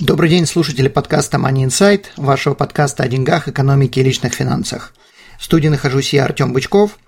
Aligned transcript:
Добрый 0.00 0.30
день, 0.30 0.46
слушатели 0.46 0.88
подкаста 0.88 1.36
Money 1.36 1.66
Insight, 1.66 2.06
вашего 2.16 2.54
подкаста 2.54 3.02
о 3.02 3.08
деньгах, 3.08 3.48
экономике 3.48 4.00
и 4.00 4.02
личных 4.02 4.32
финансах. 4.32 4.94
В 5.38 5.44
студии 5.44 5.68
нахожусь 5.68 6.14
я, 6.14 6.24
Артем 6.24 6.54
Бычков, 6.54 6.98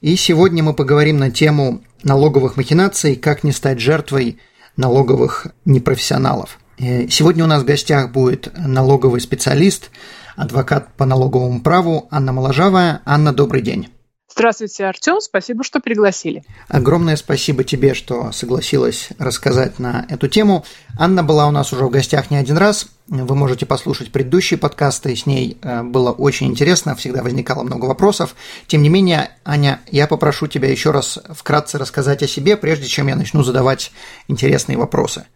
и 0.00 0.16
сегодня 0.16 0.64
мы 0.64 0.74
поговорим 0.74 1.18
на 1.18 1.30
тему 1.30 1.80
налоговых 2.02 2.56
махинаций, 2.56 3.14
как 3.14 3.44
не 3.44 3.52
стать 3.52 3.78
жертвой 3.78 4.40
налоговых 4.76 5.46
непрофессионалов. 5.64 6.58
Э, 6.80 7.06
сегодня 7.08 7.44
у 7.44 7.46
нас 7.46 7.62
в 7.62 7.66
гостях 7.66 8.10
будет 8.10 8.52
налоговый 8.58 9.20
специалист, 9.20 9.90
адвокат 10.34 10.92
по 10.96 11.04
налоговому 11.04 11.60
праву 11.60 12.08
Анна 12.10 12.32
Моложавая. 12.32 13.00
Анна, 13.04 13.32
добрый 13.32 13.62
день. 13.62 13.90
Здравствуйте, 14.32 14.86
Артем. 14.86 15.20
Спасибо, 15.20 15.64
что 15.64 15.80
пригласили. 15.80 16.44
Огромное 16.68 17.16
спасибо 17.16 17.64
тебе, 17.64 17.94
что 17.94 18.30
согласилась 18.32 19.08
рассказать 19.18 19.78
на 19.78 20.06
эту 20.08 20.28
тему. 20.28 20.64
Анна 20.98 21.24
была 21.24 21.48
у 21.48 21.50
нас 21.50 21.72
уже 21.72 21.84
в 21.84 21.90
гостях 21.90 22.30
не 22.30 22.36
один 22.36 22.56
раз. 22.56 22.86
Вы 23.08 23.34
можете 23.34 23.66
послушать 23.66 24.12
предыдущие 24.12 24.56
подкасты, 24.56 25.16
с 25.16 25.26
ней 25.26 25.58
э, 25.62 25.82
было 25.82 26.12
очень 26.12 26.46
интересно, 26.46 26.94
всегда 26.94 27.24
возникало 27.24 27.64
много 27.64 27.86
вопросов. 27.86 28.36
Тем 28.68 28.82
не 28.82 28.88
менее, 28.88 29.30
Аня, 29.44 29.80
я 29.90 30.06
попрошу 30.06 30.46
тебя 30.46 30.70
еще 30.70 30.92
раз 30.92 31.18
вкратце 31.28 31.78
рассказать 31.78 32.22
о 32.22 32.28
себе, 32.28 32.56
прежде 32.56 32.86
чем 32.86 33.08
я 33.08 33.16
начну 33.16 33.42
задавать 33.42 33.90
интересные 34.28 34.78
вопросы 34.78 35.26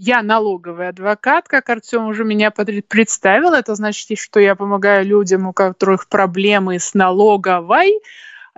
я 0.00 0.22
налоговый 0.22 0.88
адвокат, 0.88 1.48
как 1.48 1.68
Артем 1.68 2.06
уже 2.06 2.24
меня 2.24 2.50
представил. 2.50 3.52
Это 3.52 3.74
значит, 3.74 4.18
что 4.18 4.38
я 4.38 4.54
помогаю 4.54 5.04
людям, 5.04 5.48
у 5.48 5.52
которых 5.52 6.08
проблемы 6.08 6.78
с 6.78 6.94
налоговой, 6.94 8.00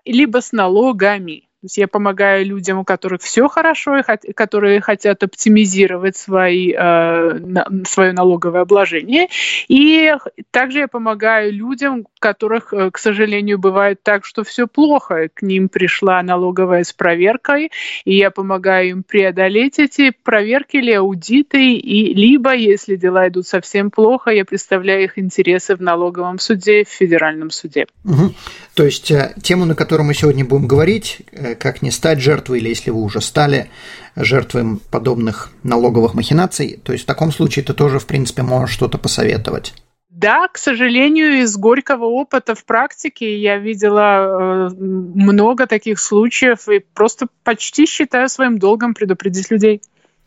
либо 0.05 0.41
с 0.43 0.53
налогами. 0.53 1.49
То 1.61 1.67
есть 1.67 1.77
я 1.77 1.89
помогаю 1.89 2.47
людям, 2.47 2.79
у 2.79 2.85
которых 2.85 3.21
все 3.21 3.47
хорошо, 3.47 3.99
и 3.99 4.33
которые 4.33 4.81
хотят 4.81 5.23
оптимизировать 5.23 6.17
свои, 6.17 6.73
э, 6.73 7.41
свое 7.87 8.13
налоговое 8.13 8.63
обложение. 8.63 9.29
И 9.69 10.11
также 10.53 10.79
я 10.79 10.89
помогаю 10.89 11.53
людям, 11.53 12.01
у 12.01 12.07
которых, 12.19 12.73
э, 12.73 12.91
к 12.91 12.97
сожалению, 12.97 13.59
бывает 13.59 14.03
так, 14.03 14.25
что 14.25 14.43
все 14.43 14.67
плохо. 14.67 15.29
К 15.35 15.43
ним 15.43 15.69
пришла 15.69 16.23
налоговая 16.23 16.83
с 16.83 16.95
проверкой, 16.95 17.71
и 18.07 18.17
я 18.17 18.31
помогаю 18.31 18.89
им 18.89 19.03
преодолеть 19.03 19.79
эти 19.79 20.13
проверки 20.25 20.79
или 20.79 20.93
аудиты, 20.93 21.75
и 21.75 22.15
либо, 22.15 22.55
если 22.55 22.97
дела 22.97 23.29
идут 23.29 23.47
совсем 23.47 23.91
плохо, 23.91 24.31
я 24.31 24.47
представляю 24.47 25.05
их 25.05 25.19
интересы 25.19 25.77
в 25.77 25.83
налоговом 25.83 26.39
суде, 26.39 26.85
в 26.85 26.89
федеральном 26.89 27.51
суде. 27.51 27.87
Угу. 28.07 28.33
То 28.75 28.85
есть 28.85 29.11
э, 29.11 29.35
тему, 29.43 29.67
на 29.67 29.75
которую 29.75 30.07
мы 30.07 30.15
сегодня 30.15 30.43
будем 30.43 30.67
говорить, 30.67 31.19
э, 31.33 31.50
как 31.55 31.83
не 31.83 31.91
стать 31.91 32.21
жертвой, 32.21 32.59
или 32.59 32.69
если 32.69 32.91
вы 32.91 33.03
уже 33.03 33.21
стали 33.21 33.71
жертвой 34.17 34.79
подобных 34.91 35.51
налоговых 35.63 36.15
махинаций, 36.15 36.81
то 36.83 36.93
есть 36.93 37.05
в 37.05 37.07
таком 37.07 37.33
случае 37.33 37.65
ты 37.65 37.75
тоже, 37.75 37.99
в 37.99 38.07
принципе, 38.07 38.43
можешь 38.43 38.75
что-то 38.75 38.99
посоветовать. 38.99 39.75
Да, 40.11 40.49
к 40.49 40.59
сожалению, 40.59 41.41
из 41.41 41.57
горького 41.57 42.05
опыта 42.05 42.55
в 42.55 42.65
практике 42.65 43.39
я 43.39 43.59
видела 43.59 44.69
э, 44.69 44.75
много 44.75 45.67
таких 45.67 46.01
случаев 46.01 46.69
и 46.69 46.81
просто 46.81 47.29
почти 47.45 47.87
считаю 47.87 48.29
своим 48.29 48.59
долгом 48.59 48.93
предупредить 48.93 49.51
людей. 49.51 49.81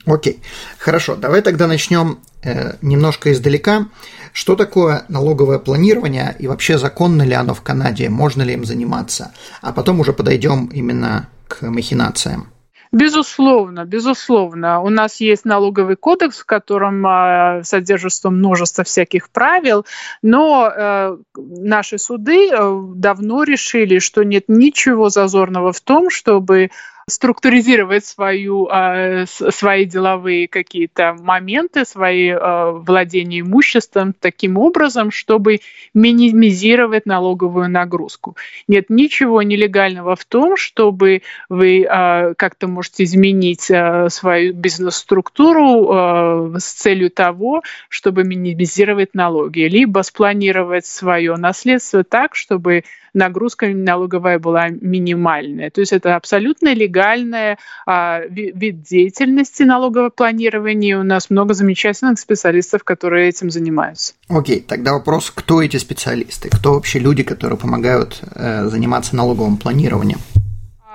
Окей, 0.06 0.42
хорошо, 0.80 1.16
давай 1.16 1.42
тогда 1.42 1.68
начнем 1.68 2.20
э, 2.44 2.74
немножко 2.82 3.32
издалека. 3.32 3.88
Что 4.34 4.56
такое 4.56 5.06
налоговое 5.08 5.60
планирование 5.60 6.36
и 6.40 6.48
вообще 6.48 6.78
законно 6.78 7.24
ли 7.24 7.34
оно 7.34 7.54
в 7.54 7.62
Канаде, 7.62 8.10
можно 8.10 8.42
ли 8.42 8.54
им 8.54 8.66
заниматься? 8.66 9.32
А 9.62 9.72
потом 9.72 10.00
уже 10.00 10.12
подойдем 10.12 10.66
именно 10.68 11.30
к 11.48 11.62
махинациям. 11.62 12.54
Безусловно, 12.94 13.86
безусловно. 13.86 14.80
У 14.82 14.90
нас 14.90 15.20
есть 15.20 15.46
налоговый 15.46 15.96
кодекс, 15.96 16.38
в 16.38 16.46
котором 16.46 17.04
э, 17.08 17.64
содержится 17.64 18.30
множество 18.30 18.84
всяких 18.84 19.32
правил, 19.32 19.84
но 20.22 20.70
э, 20.70 21.18
наши 21.36 21.98
суды 21.98 22.50
э, 22.52 22.82
давно 22.96 23.42
решили, 23.44 23.98
что 23.98 24.22
нет 24.24 24.44
ничего 24.48 25.10
зазорного 25.10 25.74
в 25.74 25.82
том, 25.82 26.12
чтобы 26.12 26.70
структуризировать 27.08 28.06
свою, 28.06 28.68
а, 28.72 29.26
свои 29.28 29.86
деловые 29.86 30.48
какие-то 30.48 31.16
моменты, 31.20 31.86
свои 31.86 32.30
а, 32.30 32.72
владения 32.72 33.42
имуществом 33.42 34.14
таким 34.14 34.58
образом, 34.58 35.12
чтобы 35.12 35.60
минимизировать 35.94 37.06
налоговую 37.06 37.70
нагрузку. 37.70 38.38
Нет 38.68 38.90
ничего 38.90 39.42
нелегального 39.42 40.16
в 40.16 40.26
том, 40.26 40.56
чтобы 40.56 41.24
вы 41.50 41.86
а, 41.90 42.34
как-то 42.36 42.68
можете 42.68 43.04
изменить 43.04 43.64
свою 43.64 44.54
бизнес-структуру 44.54 46.54
с 46.58 46.64
целью 46.64 47.10
того, 47.10 47.62
чтобы 47.90 48.24
минимизировать 48.24 49.14
налоги, 49.14 49.62
либо 49.62 50.02
спланировать 50.02 50.86
свое 50.86 51.36
наследство 51.36 52.04
так, 52.04 52.36
чтобы 52.36 52.84
нагрузка 53.14 53.68
налоговая 53.68 54.40
была 54.40 54.70
минимальная. 54.70 55.70
То 55.70 55.82
есть 55.82 55.94
это 55.94 56.16
абсолютно 56.16 56.74
легальный 56.74 57.58
а, 57.86 58.22
вид 58.28 58.82
деятельности 58.84 59.64
налогового 59.64 60.10
планирования. 60.10 61.00
У 61.00 61.04
нас 61.04 61.30
много 61.30 61.54
замечательных 61.54 62.20
специалистов, 62.20 62.84
которые 62.84 63.30
этим 63.30 63.52
занимаются. 63.52 64.14
Окей, 64.30 64.60
тогда 64.60 64.94
вопрос, 64.94 65.32
кто 65.32 65.62
эти 65.62 65.78
специалисты? 65.78 66.50
Кто 66.50 66.74
вообще 66.74 67.00
люди, 67.00 67.24
которые 67.24 67.58
помогают 67.58 68.20
э, 68.36 68.66
заниматься 68.66 69.16
налоговым 69.16 69.58
планированием? 69.58 70.20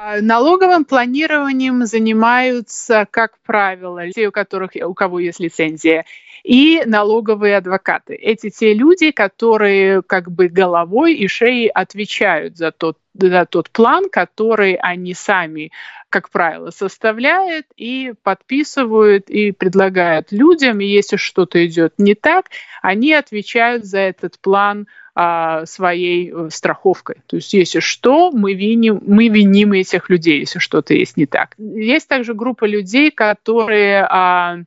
А, 0.09 0.21
налоговым 0.23 0.84
планированием 0.84 1.84
занимаются, 1.84 3.07
как 3.11 3.33
правило, 3.45 4.11
те, 4.11 4.28
у 4.28 4.33
которых 4.33 4.73
у 4.83 4.95
кого 4.95 5.19
есть 5.19 5.41
лицензия, 5.41 6.05
и 6.48 6.82
налоговые 6.86 7.59
адвокаты. 7.59 8.14
Эти 8.14 8.48
те 8.48 8.72
люди, 8.72 9.10
которые 9.10 10.00
как 10.00 10.32
бы 10.32 10.48
головой 10.48 11.12
и 11.12 11.28
шеей 11.28 11.69
отвечают 11.69 12.56
за 12.56 12.72
тот, 12.72 12.97
за 13.12 13.44
тот 13.44 13.69
план, 13.69 14.09
который 14.09 14.72
они 14.76 15.12
сами, 15.12 15.72
как 16.09 16.31
правило, 16.31 16.70
составляют 16.70 17.66
и 17.76 18.14
подписывают 18.22 19.28
и 19.28 19.53
предлагают 19.53 20.32
людям. 20.32 20.81
И 20.81 20.86
если 20.86 21.16
что-то 21.16 21.66
идет 21.66 21.92
не 21.98 22.14
так, 22.14 22.47
они 22.80 23.12
отвечают 23.12 23.84
за 23.84 23.98
этот 23.98 24.41
план 24.41 24.86
а, 25.15 25.66
своей 25.66 26.32
э, 26.32 26.48
страховкой. 26.50 27.16
То 27.26 27.36
есть, 27.36 27.53
если 27.53 27.80
что, 27.80 28.30
мы 28.30 28.54
виним, 28.54 29.03
мы 29.04 29.28
виним 29.28 29.75
этих 29.75 30.09
людей, 30.09 30.38
если 30.38 30.60
что-то 30.60 30.94
есть 30.94 31.19
не 31.19 31.26
так. 31.26 31.56
Есть 31.59 32.09
также 32.09 32.32
группа 32.32 32.65
людей, 32.65 33.10
которые 33.10 34.06
а, 34.09 34.60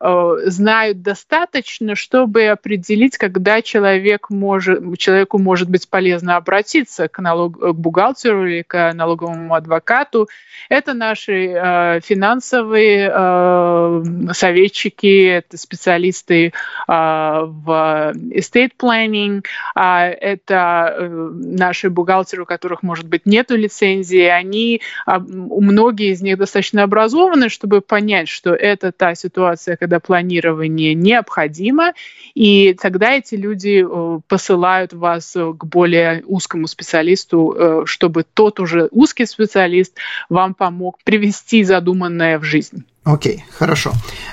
знают 0.00 1.02
достаточно, 1.02 1.94
чтобы 1.94 2.46
определить, 2.46 3.18
когда 3.18 3.62
человек 3.62 4.30
может, 4.30 4.98
человеку 4.98 5.38
может 5.38 5.68
быть 5.68 5.88
полезно 5.88 6.36
обратиться 6.36 7.08
к, 7.08 7.18
налог, 7.20 7.58
к 7.58 7.72
бухгалтеру 7.72 8.46
или 8.46 8.62
к 8.62 8.92
налоговому 8.92 9.54
адвокату. 9.54 10.28
Это 10.68 10.92
наши 10.92 11.48
э, 11.48 12.00
финансовые 12.00 13.10
э, 13.12 14.02
советчики, 14.32 15.26
это 15.26 15.56
специалисты 15.56 16.46
э, 16.46 16.52
в 16.86 18.12
estate 18.32 18.72
planning, 18.78 19.44
э, 19.74 19.80
это 19.80 20.94
э, 20.98 21.08
наши 21.08 21.90
бухгалтеры, 21.90 22.42
у 22.42 22.46
которых, 22.46 22.82
может 22.82 23.06
быть, 23.06 23.24
нет 23.24 23.50
лицензии. 23.50 24.24
Они, 24.24 24.82
э, 25.06 25.18
многие 25.18 26.12
из 26.12 26.20
них 26.20 26.38
достаточно 26.38 26.82
образованы, 26.82 27.48
чтобы 27.48 27.80
понять, 27.80 28.28
что 28.28 28.54
это 28.54 28.92
та 28.92 29.14
ситуация, 29.14 29.76
когда 29.88 30.00
планирование 30.00 30.94
необходимо, 30.94 31.94
и 32.34 32.76
тогда 32.78 33.12
эти 33.12 33.36
люди 33.36 33.82
э, 33.82 34.20
посылают 34.28 34.92
вас 34.92 35.34
э, 35.34 35.54
к 35.54 35.64
более 35.64 36.22
узкому 36.26 36.66
специалисту, 36.66 37.54
э, 37.56 37.82
чтобы 37.86 38.24
тот 38.34 38.60
уже 38.60 38.88
узкий 38.90 39.24
специалист 39.24 39.94
вам 40.28 40.52
помог 40.52 40.98
привести 41.04 41.64
задуманное 41.64 42.38
в 42.38 42.44
жизнь. 42.44 42.84
Окей, 43.04 43.36
okay, 43.36 43.52
хорошо. 43.58 43.92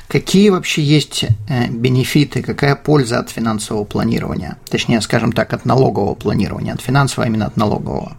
Какие 0.10 0.50
вообще 0.50 0.82
есть 0.82 1.26
бенефиты, 1.70 2.44
какая 2.44 2.76
польза 2.76 3.20
от 3.20 3.30
финансового 3.30 3.86
планирования? 3.86 4.58
Точнее, 4.70 5.00
скажем 5.00 5.32
так, 5.32 5.54
от 5.54 5.64
налогового 5.64 6.16
планирования, 6.16 6.74
от 6.74 6.82
финансового, 6.82 7.24
а 7.24 7.30
именно 7.30 7.46
от 7.46 7.56
налогового? 7.56 8.18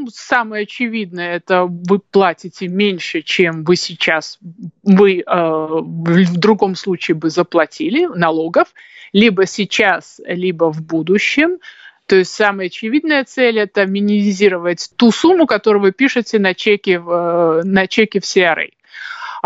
Ну, 0.00 0.08
самое 0.12 0.62
очевидное, 0.64 1.36
это 1.36 1.64
вы 1.64 1.98
платите 1.98 2.68
меньше, 2.68 3.22
чем 3.22 3.64
вы 3.64 3.76
сейчас 3.76 4.38
вы 4.82 5.20
э, 5.20 5.22
в 5.26 6.36
другом 6.38 6.76
случае 6.76 7.14
бы 7.14 7.30
заплатили 7.30 8.06
налогов, 8.06 8.68
либо 9.12 9.46
сейчас, 9.46 10.20
либо 10.26 10.72
в 10.72 10.82
будущем. 10.82 11.58
То 12.06 12.16
есть 12.16 12.32
самая 12.32 12.68
очевидная 12.68 13.24
цель– 13.24 13.58
это 13.60 13.84
минимизировать 13.86 14.90
ту 14.96 15.10
сумму, 15.10 15.46
которую 15.46 15.82
вы 15.82 15.92
пишете 15.92 16.38
на 16.38 16.54
чеке, 16.54 17.00
в, 17.00 17.62
на 17.64 17.88
чеке 17.88 18.20
в 18.20 18.24
CRA. 18.24 18.70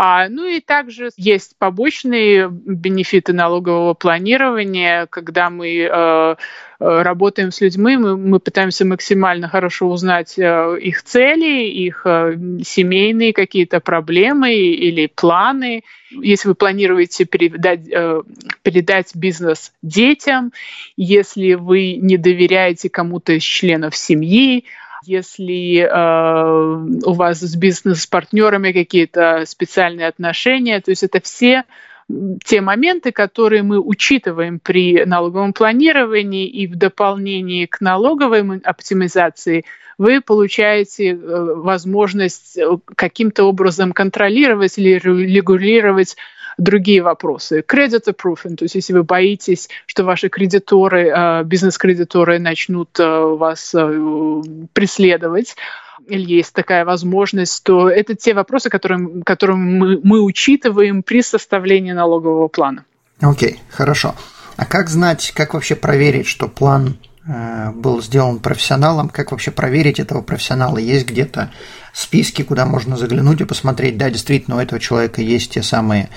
А, 0.03 0.29
ну 0.29 0.47
и 0.47 0.61
также 0.61 1.11
есть 1.15 1.55
побочные 1.59 2.49
бенефиты 2.49 3.33
налогового 3.33 3.93
планирования, 3.93 5.05
когда 5.05 5.51
мы 5.51 5.67
э, 5.67 5.87
э, 5.91 6.35
работаем 6.79 7.51
с 7.51 7.61
людьми, 7.61 7.97
мы, 7.97 8.17
мы 8.17 8.39
пытаемся 8.39 8.83
максимально 8.83 9.47
хорошо 9.47 9.91
узнать 9.91 10.39
э, 10.39 10.79
их 10.81 11.03
цели, 11.03 11.67
их 11.67 12.01
э, 12.05 12.35
семейные 12.65 13.31
какие-то 13.31 13.79
проблемы 13.79 14.55
или 14.55 15.05
планы. 15.05 15.83
Если 16.09 16.47
вы 16.47 16.55
планируете 16.55 17.25
передать, 17.25 17.87
э, 17.87 18.23
передать 18.63 19.15
бизнес 19.15 19.71
детям, 19.83 20.51
если 20.97 21.53
вы 21.53 21.97
не 21.97 22.17
доверяете 22.17 22.89
кому-то 22.89 23.33
из 23.33 23.43
членов 23.43 23.95
семьи, 23.95 24.65
если 25.03 25.79
э, 25.81 27.05
у 27.05 27.13
вас 27.13 27.39
с 27.39 27.55
бизнес-партнерами 27.55 28.71
какие-то 28.71 29.43
специальные 29.45 30.07
отношения, 30.07 30.79
то 30.79 30.91
есть 30.91 31.03
это 31.03 31.21
все 31.21 31.63
те 32.43 32.61
моменты, 32.61 33.11
которые 33.11 33.63
мы 33.63 33.79
учитываем 33.79 34.59
при 34.59 35.05
налоговом 35.05 35.53
планировании 35.53 36.47
и 36.47 36.67
в 36.67 36.75
дополнении 36.75 37.65
к 37.65 37.79
налоговой 37.81 38.59
оптимизации 38.59 39.65
вы 39.97 40.21
получаете 40.21 41.11
э, 41.11 41.15
возможность 41.15 42.57
э, 42.57 42.77
каким-то 42.95 43.43
образом 43.43 43.93
контролировать 43.93 44.77
или 44.77 44.97
регулировать 44.97 46.15
другие 46.57 47.01
вопросы. 47.01 47.63
Credit 47.67 48.03
approving, 48.05 48.55
то 48.55 48.65
есть 48.65 48.75
если 48.75 48.93
вы 48.93 49.03
боитесь, 49.03 49.69
что 49.85 50.03
ваши 50.03 50.29
кредиторы, 50.29 51.09
э, 51.09 51.43
бизнес-кредиторы 51.43 52.39
начнут 52.39 52.99
э, 52.99 53.03
вас 53.03 53.73
э, 53.73 54.41
преследовать, 54.73 55.55
или 56.07 56.33
есть 56.35 56.53
такая 56.53 56.83
возможность, 56.85 57.63
то 57.63 57.89
это 57.89 58.15
те 58.15 58.33
вопросы, 58.33 58.69
которые, 58.69 59.23
которые 59.23 59.57
мы, 59.57 59.99
мы 60.03 60.21
учитываем 60.21 61.03
при 61.03 61.21
составлении 61.21 61.91
налогового 61.91 62.47
плана. 62.47 62.85
Окей, 63.19 63.53
okay, 63.53 63.57
хорошо. 63.69 64.15
А 64.57 64.65
как 64.65 64.89
знать, 64.89 65.31
как 65.35 65.53
вообще 65.53 65.75
проверить, 65.75 66.27
что 66.27 66.47
план 66.47 66.97
был 67.25 68.01
сделан 68.01 68.39
профессионалом, 68.39 69.09
как 69.09 69.31
вообще 69.31 69.51
проверить 69.51 69.99
этого 69.99 70.21
профессионала, 70.21 70.77
есть 70.77 71.05
где-то 71.05 71.51
списки, 71.93 72.41
куда 72.41 72.65
можно 72.65 72.97
заглянуть 72.97 73.41
и 73.41 73.45
посмотреть, 73.45 73.97
да, 73.97 74.09
действительно, 74.09 74.57
у 74.57 74.59
этого 74.59 74.79
человека 74.79 75.21
есть 75.21 75.51
те 75.51 75.61
самые 75.61 76.09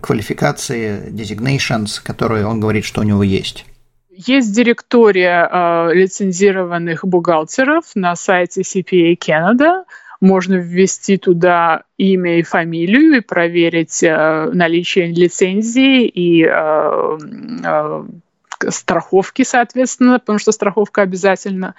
квалификации, 0.00 1.10
designations, 1.10 2.00
которые 2.02 2.46
он 2.46 2.60
говорит, 2.60 2.84
что 2.84 3.00
у 3.00 3.04
него 3.04 3.22
есть. 3.22 3.66
Есть 4.10 4.52
директория 4.52 5.48
э, 5.48 5.94
лицензированных 5.94 7.06
бухгалтеров 7.06 7.84
на 7.94 8.16
сайте 8.16 8.62
CPA 8.62 9.16
Canada. 9.16 9.84
Можно 10.20 10.54
ввести 10.54 11.18
туда 11.18 11.84
имя 11.98 12.40
и 12.40 12.42
фамилию 12.42 13.18
и 13.18 13.20
проверить 13.20 14.02
э, 14.02 14.50
наличие 14.52 15.06
лицензии 15.06 16.04
и 16.06 16.44
э, 16.44 17.18
э, 17.64 18.04
страховки, 18.68 19.42
соответственно, 19.42 20.18
потому 20.18 20.38
что 20.38 20.52
страховка 20.52 21.02
обязательно. 21.02 21.74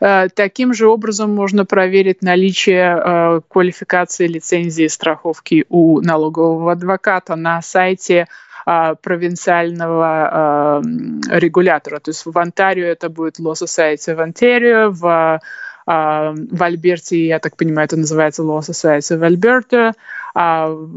Э, 0.00 0.28
таким 0.34 0.74
же 0.74 0.86
образом 0.88 1.34
можно 1.34 1.64
проверить 1.64 2.22
наличие 2.22 2.96
э, 2.96 3.40
квалификации 3.48 4.26
лицензии 4.26 4.86
страховки 4.86 5.66
у 5.68 6.00
налогового 6.00 6.72
адвоката 6.72 7.36
на 7.36 7.62
сайте 7.62 8.26
э, 8.66 8.94
провинциального 9.02 10.82
регулятора. 11.28 12.00
То 12.00 12.10
есть 12.10 12.26
в 12.26 12.36
Онтарио 12.38 12.86
это 12.86 13.08
будет 13.08 13.38
Law 13.38 13.52
Society 13.52 14.14
of 14.14 14.26
Ontario, 14.26 14.88
в 14.90 15.40
в 15.86 16.62
Альберте, 16.62 17.26
я 17.26 17.38
так 17.38 17.58
понимаю, 17.58 17.84
это 17.84 17.98
называется 17.98 18.42
Law 18.42 18.60
Society 18.60 19.18
of 19.18 19.20
Alberta. 19.20 19.92
То 20.34 20.88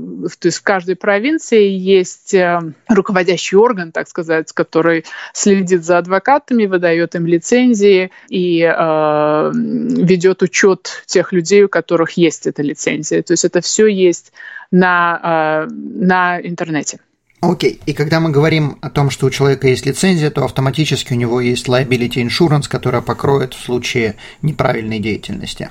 есть 0.43 0.57
в 0.57 0.63
каждой 0.63 0.95
провинции 0.95 1.69
есть 1.69 2.33
э, 2.33 2.59
руководящий 2.89 3.55
орган, 3.55 3.91
так 3.91 4.07
сказать, 4.07 4.51
который 4.51 5.05
следит 5.33 5.85
за 5.85 5.99
адвокатами, 5.99 6.65
выдает 6.65 7.13
им 7.13 7.27
лицензии 7.27 8.09
и 8.29 8.61
э, 8.61 9.51
ведет 9.53 10.41
учет 10.41 11.03
тех 11.05 11.33
людей, 11.33 11.63
у 11.65 11.69
которых 11.69 12.13
есть 12.13 12.47
эта 12.47 12.63
лицензия. 12.63 13.21
То 13.21 13.33
есть 13.33 13.45
это 13.45 13.61
все 13.61 13.85
есть 13.85 14.33
на, 14.71 15.67
э, 15.67 15.71
на 15.71 16.41
интернете. 16.41 16.99
Окей, 17.39 17.79
и 17.85 17.93
когда 17.93 18.19
мы 18.19 18.31
говорим 18.31 18.79
о 18.81 18.89
том, 18.89 19.11
что 19.11 19.27
у 19.27 19.29
человека 19.29 19.67
есть 19.67 19.85
лицензия, 19.85 20.31
то 20.31 20.43
автоматически 20.45 21.13
у 21.13 21.15
него 21.15 21.39
есть 21.41 21.67
liability 21.67 22.27
insurance, 22.27 22.67
которая 22.67 23.03
покроет 23.03 23.53
в 23.53 23.63
случае 23.63 24.15
неправильной 24.41 24.97
деятельности. 24.97 25.69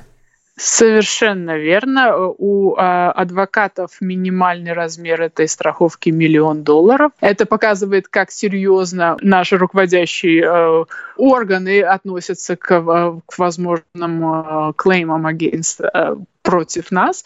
Совершенно 0.57 1.55
верно. 1.55 2.17
У 2.17 2.75
э, 2.75 2.79
адвокатов 2.79 3.91
минимальный 4.01 4.73
размер 4.73 5.21
этой 5.21 5.47
страховки 5.47 6.09
миллион 6.09 6.63
долларов. 6.63 7.11
Это 7.19 7.45
показывает, 7.45 8.07
как 8.07 8.31
серьезно 8.31 9.17
наши 9.21 9.57
руководящие 9.57 10.43
э, 10.43 10.85
органы 11.15 11.81
относятся 11.81 12.55
к, 12.55 12.71
э, 12.71 13.19
к 13.27 13.37
возможным 13.37 14.69
э, 14.69 14.73
клеймам 14.75 15.27
against 15.27 15.87
э, 15.93 16.15
против 16.47 16.91
нас. 16.91 17.25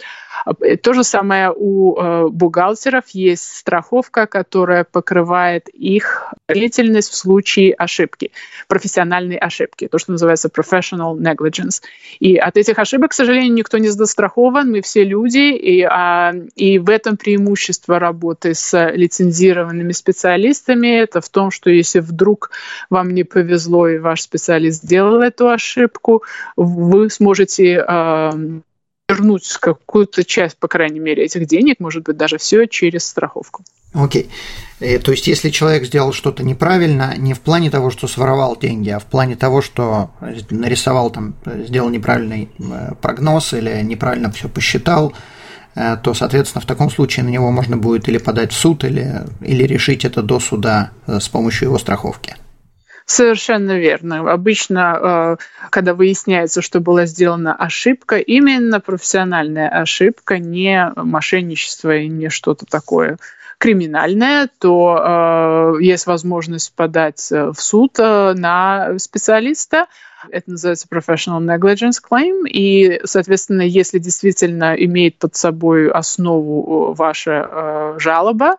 То 0.82 0.94
же 0.94 1.04
самое 1.04 1.54
у 1.56 1.96
э, 1.96 2.28
бухгалтеров 2.30 3.04
есть 3.10 3.56
страховка, 3.58 4.26
которая 4.26 4.84
покрывает 4.84 5.70
их 5.70 6.34
деятельность 6.50 7.12
в 7.12 7.16
случае 7.16 7.74
ошибки, 7.74 8.32
профессиональной 8.68 9.38
ошибки, 9.38 9.88
то, 9.88 10.00
что 10.00 10.14
называется 10.14 10.50
professional 10.50 11.16
negligence. 11.16 11.84
И 12.20 12.36
от 12.36 12.58
этих 12.58 12.80
ошибок, 12.80 13.12
к 13.12 13.14
сожалению, 13.14 13.54
никто 13.54 13.78
не 13.78 13.90
застрахован, 13.90 14.72
мы 14.72 14.82
все 14.82 15.04
люди, 15.04 15.54
и, 15.54 15.84
а, 15.84 16.34
и 16.56 16.80
в 16.80 16.90
этом 16.90 17.16
преимущество 17.16 18.00
работы 18.00 18.56
с 18.56 18.92
лицензированными 18.92 19.92
специалистами, 19.92 21.00
это 21.00 21.22
в 21.22 21.30
том, 21.30 21.52
что 21.52 21.70
если 21.70 22.00
вдруг 22.00 22.50
вам 22.90 23.12
не 23.12 23.24
повезло 23.24 23.88
и 23.88 24.00
ваш 24.00 24.22
специалист 24.24 24.82
сделал 24.82 25.22
эту 25.22 25.50
ошибку, 25.50 26.24
вы 26.56 27.12
сможете 27.12 27.86
э, 27.88 28.62
вернуть 29.12 29.58
какую-то 29.60 30.24
часть, 30.24 30.58
по 30.58 30.68
крайней 30.68 31.00
мере, 31.00 31.26
этих 31.26 31.48
денег, 31.48 31.80
может 31.80 32.04
быть, 32.04 32.18
даже 32.18 32.38
все 32.38 32.66
через 32.68 33.06
страховку. 33.06 33.64
Окей. 33.94 34.30
Okay. 34.80 34.96
Э, 34.96 35.00
то 35.00 35.12
есть, 35.12 35.28
если 35.28 35.50
человек 35.50 35.86
сделал 35.86 36.14
что-то 36.14 36.44
неправильно, 36.44 37.16
не 37.18 37.34
в 37.34 37.42
плане 37.42 37.70
того, 37.70 37.90
что 37.90 38.08
своровал 38.08 38.58
деньги, 38.58 38.90
а 38.90 39.00
в 39.00 39.06
плане 39.06 39.36
того, 39.36 39.62
что 39.62 40.12
нарисовал 40.50 41.10
там, 41.10 41.36
сделал 41.46 41.90
неправильный 41.90 42.50
э, 42.58 42.94
прогноз 43.02 43.54
или 43.54 43.82
неправильно 43.82 44.32
все 44.32 44.48
посчитал, 44.48 45.14
э, 45.76 45.98
то, 46.02 46.14
соответственно, 46.14 46.62
в 46.62 46.66
таком 46.66 46.90
случае 46.90 47.26
на 47.26 47.30
него 47.30 47.52
можно 47.52 47.76
будет 47.76 48.08
или 48.08 48.18
подать 48.18 48.54
в 48.54 48.56
суд, 48.56 48.86
или, 48.86 49.24
или 49.42 49.64
решить 49.64 50.06
это 50.06 50.22
до 50.22 50.40
суда 50.40 50.92
с 51.08 51.28
помощью 51.28 51.68
его 51.68 51.78
страховки. 51.78 52.36
Совершенно 53.12 53.78
верно. 53.78 54.32
Обычно, 54.32 55.38
э, 55.38 55.68
когда 55.70 55.94
выясняется, 55.94 56.62
что 56.62 56.80
была 56.80 57.06
сделана 57.06 57.54
ошибка, 57.54 58.16
именно 58.16 58.80
профессиональная 58.80 59.68
ошибка, 59.68 60.40
не 60.40 60.94
мошенничество 60.96 61.94
и 61.94 62.08
не 62.08 62.30
что-то 62.30 62.66
такое 62.66 63.18
криминальное, 63.58 64.50
то 64.60 65.76
э, 65.78 65.84
есть 65.84 66.08
возможность 66.08 66.74
подать 66.74 67.30
э, 67.34 67.52
в 67.52 67.62
суд 67.62 67.98
на 67.98 68.98
специалиста. 68.98 69.88
Это 70.30 70.52
называется 70.52 70.88
professional 70.90 71.42
negligence 71.42 71.98
claim. 72.02 72.48
И, 72.48 73.02
соответственно, 73.04 73.64
если 73.64 74.00
действительно 74.00 74.74
имеет 74.74 75.20
под 75.20 75.36
собой 75.36 75.92
основу 75.92 76.94
ваша 76.94 77.96
жалоба, 77.98 78.56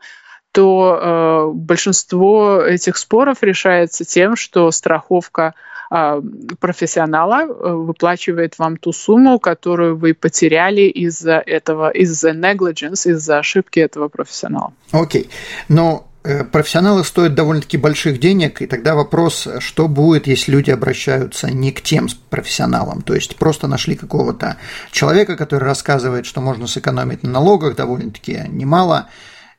то 0.52 1.00
э, 1.00 1.52
большинство 1.54 2.61
этих 2.61 2.99
споров 2.99 3.38
решается 3.42 4.04
тем, 4.04 4.37
что 4.37 4.71
страховка 4.71 5.54
э, 5.90 6.21
профессионала 6.61 7.47
выплачивает 7.47 8.59
вам 8.59 8.76
ту 8.76 8.92
сумму, 8.92 9.38
которую 9.38 9.97
вы 9.97 10.12
потеряли 10.12 10.82
из-за 10.82 11.38
этого, 11.38 11.90
из-за 11.90 12.32
negligence, 12.32 13.11
из-за 13.11 13.38
ошибки 13.38 13.80
этого 13.80 14.09
профессионала. 14.09 14.75
Окей, 14.90 15.23
okay. 15.23 15.30
но 15.68 16.06
э, 16.23 16.44
профессионалы 16.44 17.02
стоят 17.02 17.35
довольно-таки 17.35 17.78
больших 17.78 18.21
денег, 18.21 18.61
и 18.61 18.66
тогда 18.66 18.94
вопрос, 18.94 19.49
что 19.61 19.88
будет, 19.88 20.26
если 20.26 20.52
люди 20.52 20.71
обращаются 20.71 21.50
не 21.50 21.73
к 21.73 21.80
тем 21.80 22.09
профессионалам, 22.28 23.00
то 23.00 23.14
есть 23.14 23.37
просто 23.37 23.68
нашли 23.68 23.97
какого-то 23.97 24.59
человека, 24.90 25.37
который 25.37 25.64
рассказывает, 25.64 26.26
что 26.26 26.42
можно 26.42 26.66
сэкономить 26.66 27.23
на 27.23 27.30
налогах 27.30 27.75
довольно-таки 27.75 28.42
немало, 28.49 29.09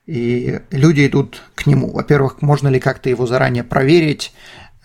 и 0.05 0.60
люди 0.72 1.07
идут 1.07 1.41
к 1.55 1.65
нему. 1.65 1.91
Во-первых, 1.91 2.41
можно 2.41 2.67
ли 2.67 2.79
как-то 2.79 3.10
его 3.10 3.25
заранее 3.25 3.63
проверить, 3.63 4.33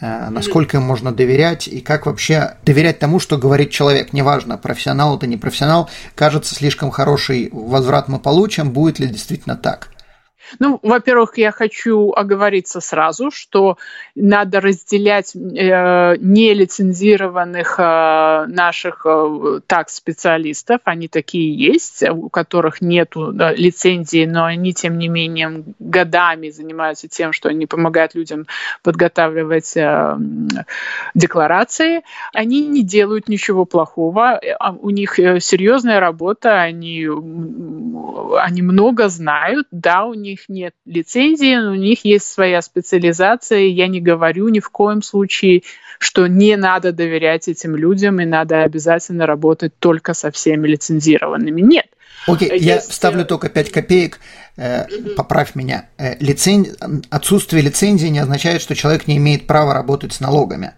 э, 0.01 0.29
насколько 0.31 0.77
им 0.77 0.85
можно 0.85 1.13
доверять 1.13 1.67
и 1.67 1.81
как 1.81 2.07
вообще 2.07 2.57
доверять 2.65 2.99
тому, 2.99 3.19
что 3.19 3.37
говорит 3.37 3.71
человек. 3.71 4.13
Неважно, 4.13 4.59
профессионал 4.59 5.17
это 5.17 5.27
не 5.27 5.37
профессионал, 5.37 5.91
кажется, 6.15 6.55
слишком 6.55 6.91
хороший 6.91 7.49
возврат 7.53 8.09
мы 8.09 8.19
получим, 8.19 8.71
будет 8.71 8.99
ли 8.99 9.09
действительно 9.09 9.57
так. 9.57 9.91
Ну, 10.59 10.79
во-первых, 10.83 11.39
я 11.39 11.53
хочу 11.53 12.13
оговориться 12.13 12.81
сразу, 12.81 13.31
что 13.31 13.79
надо 14.15 14.61
разделять 14.61 15.35
э, 15.35 16.17
нелицензированных 16.19 17.77
э, 17.79 18.47
наших 18.49 19.03
э, 19.05 19.61
такс-специалистов. 19.67 20.81
Они 20.85 21.09
такие 21.09 21.55
есть, 21.55 22.03
у 22.09 22.29
которых 22.29 22.81
нет 22.81 23.13
э, 23.17 23.55
лицензии, 23.57 24.25
но 24.27 24.45
они, 24.45 24.73
тем 24.73 24.99
не 24.99 25.09
менее, 25.09 25.65
годами 25.79 26.51
занимаются 26.51 27.09
тем, 27.09 27.33
что 27.33 27.49
они 27.49 27.67
помогают 27.67 28.15
людям 28.15 28.47
подготавливать 28.83 29.77
э, 29.77 30.17
декларации. 31.15 32.03
Они 32.33 32.67
не 32.67 32.83
делают 32.83 33.29
ничего 33.29 33.65
плохого. 33.65 34.41
А 34.59 34.73
у 34.73 34.91
них 34.91 35.19
э, 35.19 35.41
серьезная 35.41 36.01
работа, 36.01 36.61
они, 36.61 37.07
они 38.41 38.63
много 38.63 39.09
знают. 39.09 39.67
Да, 39.71 40.05
у 40.05 40.15
них 40.15 40.38
них 40.39 40.49
нет 40.49 40.75
лицензии, 40.85 41.57
но 41.57 41.73
у 41.73 41.75
них 41.75 42.05
есть 42.05 42.27
своя 42.27 42.63
специализация. 42.63 43.61
Я 43.61 43.89
не 43.89 44.01
говорю 44.01 44.49
ни 44.49 44.61
в 44.61 44.71
коем 44.71 45.03
случае, 45.03 45.63
что 45.99 46.27
не 46.27 46.57
надо 46.57 46.93
доверять 46.93 47.49
этим 47.49 47.77
людям 47.77 48.21
и 48.21 48.25
надо 48.25 48.63
обязательно 48.63 49.27
работать 49.27 49.73
только 49.79 50.15
со 50.15 50.31
всеми 50.31 50.69
лицензированными. 50.69 51.61
Нет. 51.61 51.87
Окей, 52.27 52.51
okay, 52.51 52.59
я 52.59 52.81
вставлю 52.81 53.25
только 53.25 53.49
5 53.49 53.73
копеек, 53.73 54.21
э, 54.57 54.87
поправь 55.17 55.55
меня. 55.55 55.89
Э, 55.97 56.17
лицен... 56.21 56.67
Отсутствие 57.11 57.63
лицензии 57.63 58.09
не 58.09 58.19
означает, 58.19 58.61
что 58.61 58.75
человек 58.75 59.07
не 59.07 59.17
имеет 59.17 59.47
права 59.47 59.73
работать 59.73 60.13
с 60.13 60.21
налогами. 60.21 60.73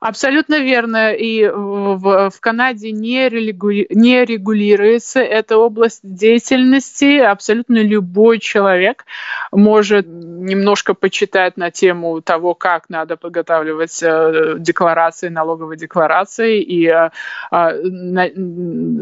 Абсолютно 0.00 0.60
верно. 0.60 1.12
И 1.12 1.46
в, 1.46 2.30
в 2.30 2.40
Канаде 2.40 2.90
не, 2.90 3.28
регули, 3.28 3.86
не 3.90 4.24
регулируется 4.24 5.20
эта 5.20 5.58
область 5.58 6.00
деятельности. 6.02 7.18
Абсолютно 7.18 7.82
любой 7.82 8.38
человек 8.38 9.04
может 9.52 10.06
немножко 10.08 10.94
почитать 10.94 11.58
на 11.58 11.70
тему 11.70 12.22
того, 12.22 12.54
как 12.54 12.88
надо 12.88 13.18
подготавливать 13.18 14.02
э, 14.02 14.56
декларации, 14.58 15.28
налоговые 15.28 15.76
декларации 15.76 16.62
и 16.62 16.88
э, 16.88 17.10
э, 17.52 18.30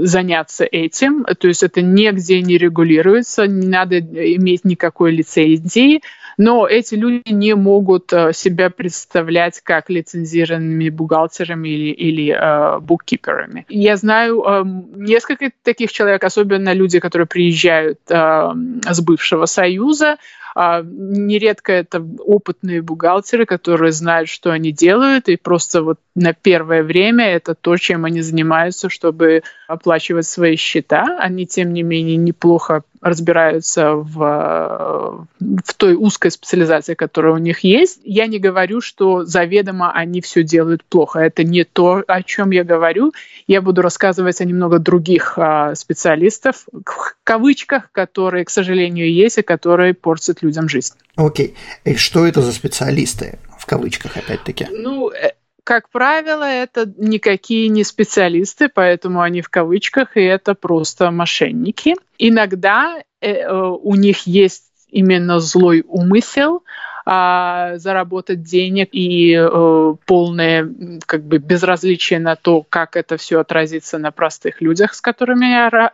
заняться 0.05 0.65
этим. 0.65 1.25
То 1.25 1.47
есть 1.47 1.63
это 1.63 1.81
нигде 1.81 2.43
не 2.43 2.59
регулируется, 2.59 3.47
не 3.47 3.69
надо 3.69 4.01
иметь 4.01 4.65
никакой 4.65 5.13
лицензии 5.13 6.03
но 6.39 6.67
эти 6.67 6.95
люди 6.95 7.31
не 7.31 7.55
могут 7.55 8.13
э, 8.13 8.33
себя 8.33 8.71
представлять 8.71 9.61
как 9.61 9.91
лицензированными 9.91 10.89
бухгалтерами 10.89 11.69
или, 11.69 11.91
или 11.91 12.33
э, 12.33 12.79
буккиперами. 12.79 13.67
Я 13.69 13.97
знаю 13.97 14.43
э, 14.43 14.63
несколько 14.95 15.51
таких 15.63 15.93
человек, 15.93 16.23
особенно 16.23 16.73
люди, 16.73 17.01
которые 17.01 17.27
приезжают 17.27 17.99
э, 18.09 18.53
с 18.89 19.01
бывшего 19.01 19.47
Союза, 19.47 20.17
нередко 20.57 21.73
это 21.73 22.05
опытные 22.21 22.83
бухгалтеры, 22.83 23.47
которые 23.47 23.93
знают, 23.93 24.29
что 24.29 24.51
они 24.51 24.73
делают, 24.73 25.29
и 25.29 25.37
просто 25.37 25.83
вот 25.83 25.99
на 26.15 26.33
первое 26.33 26.83
время 26.83 27.27
это 27.27 27.55
то, 27.55 27.77
чем 27.77 28.05
они 28.05 28.23
занимаются, 28.23 28.89
чтобы 28.89 29.43
оплачивать 29.69 30.27
свои 30.27 30.57
счета. 30.57 31.19
Они, 31.21 31.47
тем 31.47 31.73
не 31.73 31.83
менее, 31.83 32.17
неплохо 32.17 32.83
разбираются 33.01 33.93
в, 33.93 35.27
в 35.39 35.75
той 35.77 35.95
узкой 35.95 36.31
специализации, 36.31 36.95
которая 36.95 37.35
у 37.35 37.39
них 37.39 37.61
есть. 37.61 38.01
Я 38.03 38.27
не 38.27 38.39
говорю, 38.39 38.81
что 38.81 39.25
заведомо 39.25 39.93
они 39.93 40.21
все 40.21 40.43
делают 40.43 40.85
плохо. 40.85 41.21
Это 41.21 41.45
не 41.45 41.65
то, 41.65 42.03
о 42.07 42.23
чем 42.23 42.51
я 42.51 42.65
говорю. 42.65 43.13
Я 43.47 43.63
буду 43.63 43.83
рассказывать 43.83 44.41
о 44.41 44.45
немного 44.45 44.79
других 44.79 45.35
а, 45.37 45.75
специалистов, 45.75 46.67
в 46.73 47.15
кавычках, 47.23 47.93
которые, 47.93 48.45
к 48.45 48.51
сожалению, 48.51 49.13
есть 49.13 49.39
и 49.39 49.43
которые 49.43 49.95
портят 49.95 50.38
людям 50.43 50.69
жизнь. 50.69 50.95
Окей. 51.17 51.55
Okay. 51.85 51.93
И 51.93 51.97
что 51.97 52.27
это 52.27 52.43
за 52.43 52.53
специалисты? 52.53 53.39
В 53.59 53.67
кавычках, 53.67 54.17
опять-таки. 54.17 54.67
Ну, 54.71 55.11
э, 55.11 55.33
как 55.65 55.91
правило, 55.91 56.45
это 56.45 56.91
никакие 56.97 57.69
не 57.69 57.85
специалисты, 57.85 58.69
поэтому 58.69 59.21
они 59.21 59.43
в 59.43 59.51
кавычках, 59.51 60.17
и 60.17 60.23
это 60.23 60.55
просто 60.55 61.11
мошенники. 61.11 61.95
Иногда 62.19 63.03
э, 63.21 63.33
э 63.33 63.53
у 63.53 63.95
них 63.95 64.27
есть 64.27 64.65
именно 64.89 65.41
злой 65.41 65.85
умысел, 65.87 66.63
а, 67.11 67.79
заработать 67.79 68.43
денег 68.43 68.91
и 68.93 69.33
э, 69.33 69.95
полное 70.05 70.69
как 71.07 71.23
бы 71.23 71.39
безразличие 71.39 72.19
на 72.19 72.37
то, 72.37 72.63
как 72.69 72.97
это 72.97 73.17
все 73.17 73.41
отразится 73.41 73.97
на 73.97 74.11
простых 74.11 74.61
людях, 74.61 74.93
с 74.93 75.01
которыми 75.01 75.47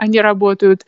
они 0.02 0.20
работают. 0.20 0.84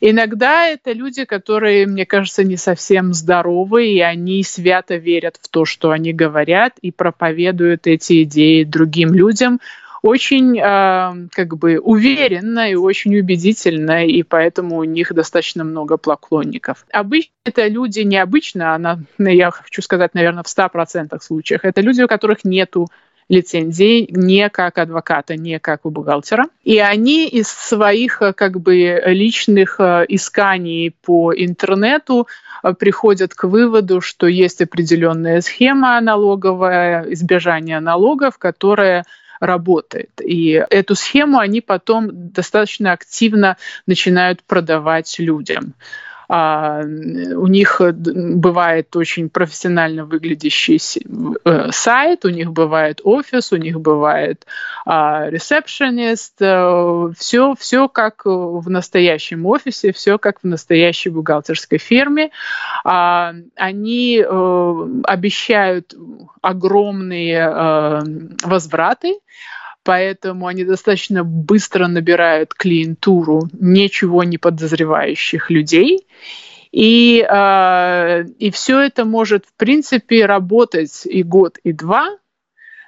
Иногда 0.00 0.66
это 0.66 0.90
люди, 0.90 1.24
которые, 1.24 1.86
мне 1.86 2.06
кажется, 2.06 2.42
не 2.42 2.56
совсем 2.56 3.14
здоровы, 3.14 3.86
и 3.86 4.00
они 4.00 4.42
свято 4.42 4.96
верят 4.96 5.38
в 5.40 5.48
то, 5.48 5.64
что 5.64 5.92
они 5.92 6.12
говорят, 6.12 6.72
и 6.82 6.90
проповедуют 6.90 7.86
эти 7.86 8.24
идеи 8.24 8.64
другим 8.64 9.14
людям, 9.14 9.60
очень 10.02 10.58
э, 10.58 11.28
как 11.32 11.56
бы 11.56 11.78
уверенно 11.78 12.70
и 12.70 12.74
очень 12.74 13.16
убедительно, 13.18 14.06
и 14.06 14.22
поэтому 14.22 14.78
у 14.78 14.84
них 14.84 15.12
достаточно 15.12 15.64
много 15.64 15.96
поклонников. 15.96 16.84
Обычно 16.92 17.32
это 17.44 17.66
люди 17.66 18.00
необычно, 18.00 18.74
она, 18.74 19.00
я 19.18 19.50
хочу 19.50 19.82
сказать, 19.82 20.14
наверное, 20.14 20.42
в 20.42 20.46
100% 20.46 21.18
случаях, 21.20 21.64
это 21.64 21.80
люди, 21.80 22.02
у 22.02 22.08
которых 22.08 22.44
нету 22.44 22.88
лицензии 23.28 24.08
не 24.10 24.48
как 24.48 24.78
адвоката, 24.78 25.36
не 25.36 25.58
как 25.58 25.84
у 25.84 25.90
бухгалтера. 25.90 26.46
И 26.64 26.78
они 26.78 27.28
из 27.28 27.48
своих 27.48 28.22
как 28.36 28.60
бы 28.60 29.02
личных 29.04 29.76
э, 29.78 30.06
исканий 30.08 30.94
по 31.02 31.34
интернету 31.34 32.26
э, 32.62 32.72
приходят 32.72 33.34
к 33.34 33.44
выводу, 33.44 34.00
что 34.00 34.26
есть 34.26 34.62
определенная 34.62 35.42
схема 35.42 36.00
налоговая, 36.00 37.04
избежания 37.12 37.80
налогов, 37.80 38.38
которая 38.38 39.04
работает. 39.40 40.10
И 40.24 40.64
эту 40.70 40.94
схему 40.94 41.38
они 41.38 41.60
потом 41.60 42.08
достаточно 42.30 42.92
активно 42.92 43.56
начинают 43.86 44.42
продавать 44.42 45.18
людям. 45.18 45.74
А, 46.30 46.82
у 46.82 47.46
них 47.46 47.80
э, 47.80 47.92
бывает 47.92 48.94
очень 48.96 49.30
профессионально 49.30 50.04
выглядящий 50.04 50.78
э, 51.44 51.68
сайт, 51.72 52.26
у 52.26 52.28
них 52.28 52.52
бывает 52.52 53.00
офис, 53.02 53.50
у 53.52 53.56
них 53.56 53.80
бывает 53.80 54.44
ресепшенист, 54.84 56.36
все, 56.36 57.54
все 57.58 57.88
как 57.88 58.24
в 58.24 58.70
настоящем 58.70 59.46
офисе, 59.46 59.92
все 59.92 60.18
как 60.18 60.40
в 60.42 60.46
настоящей 60.46 61.10
бухгалтерской 61.10 61.78
фирме. 61.78 62.30
А, 62.84 63.34
они 63.56 64.22
э, 64.24 64.86
обещают 65.04 65.94
огромные 66.42 67.48
возвраты, 68.44 69.18
поэтому 69.84 70.46
они 70.46 70.64
достаточно 70.64 71.24
быстро 71.24 71.86
набирают 71.86 72.54
клиентуру 72.54 73.48
ничего 73.52 74.24
не 74.24 74.38
подозревающих 74.38 75.50
людей. 75.50 76.06
И, 76.70 77.26
э, 77.28 78.24
и 78.38 78.50
все 78.50 78.80
это 78.80 79.04
может, 79.04 79.46
в 79.46 79.54
принципе, 79.56 80.26
работать 80.26 81.06
и 81.06 81.22
год, 81.22 81.58
и 81.64 81.72
два 81.72 82.18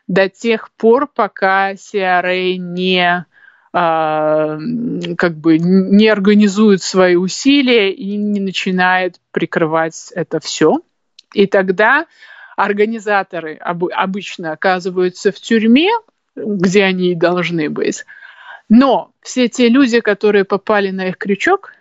до 0.06 0.28
тех 0.28 0.70
пор, 0.73 1.06
пока 1.06 1.73
CRA 1.73 2.56
не 2.56 3.25
э, 3.73 5.14
как 5.16 5.37
бы 5.37 5.59
не 5.59 6.09
организует 6.09 6.82
свои 6.82 7.14
усилия 7.14 7.92
и 7.92 8.16
не 8.16 8.40
начинает 8.40 9.20
прикрывать 9.30 10.12
это 10.14 10.40
все. 10.40 10.80
И 11.32 11.47
тогда 11.47 12.06
организаторы 12.56 13.54
об, 13.54 13.85
обычно 13.85 14.52
оказываются 14.52 15.32
в 15.32 15.37
тюрьме, 15.37 15.90
где 16.37 16.85
они 16.85 17.13
и 17.13 17.15
должны 17.15 17.69
быть. 17.69 18.05
Но 18.69 19.13
все 19.21 19.49
те 19.49 19.69
люди, 19.69 20.01
которые 20.01 20.45
попали 20.45 20.91
на 20.91 21.09
их 21.09 21.19
крючок, 21.19 21.73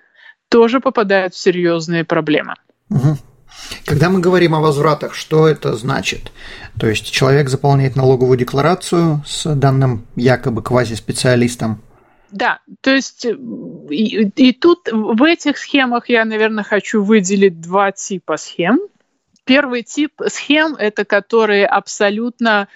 тоже 0.50 0.80
попадают 0.80 1.34
в 1.34 1.38
серьезные 1.38 2.04
проблемы. 2.04 2.56
Угу. 2.90 3.18
Когда 3.86 4.10
мы 4.10 4.20
говорим 4.20 4.56
о 4.56 4.62
возвратах, 4.62 5.14
что 5.14 5.48
это 5.48 5.76
значит? 5.76 6.32
То 6.80 6.88
есть 6.88 7.12
человек 7.12 7.50
заполняет 7.50 7.96
налоговую 7.96 8.38
декларацию 8.38 9.24
с 9.26 9.54
данным 9.56 10.06
якобы 10.16 10.64
квазиспециалистом. 10.64 11.82
Да, 12.32 12.60
то 12.82 12.92
есть 12.92 13.26
и, 13.26 14.30
и 14.36 14.54
тут 14.54 14.88
в 14.92 15.24
этих 15.24 15.58
схемах 15.58 16.10
я, 16.10 16.26
наверное, 16.26 16.64
хочу 16.64 17.04
выделить 17.04 17.60
два 17.60 17.92
типа 17.92 18.38
схем. 18.38 18.80
Первый 19.46 19.82
тип 19.82 20.14
схем– 20.28 20.76
это 20.80 21.06
которые 21.06 21.66
абсолютно 21.66 22.68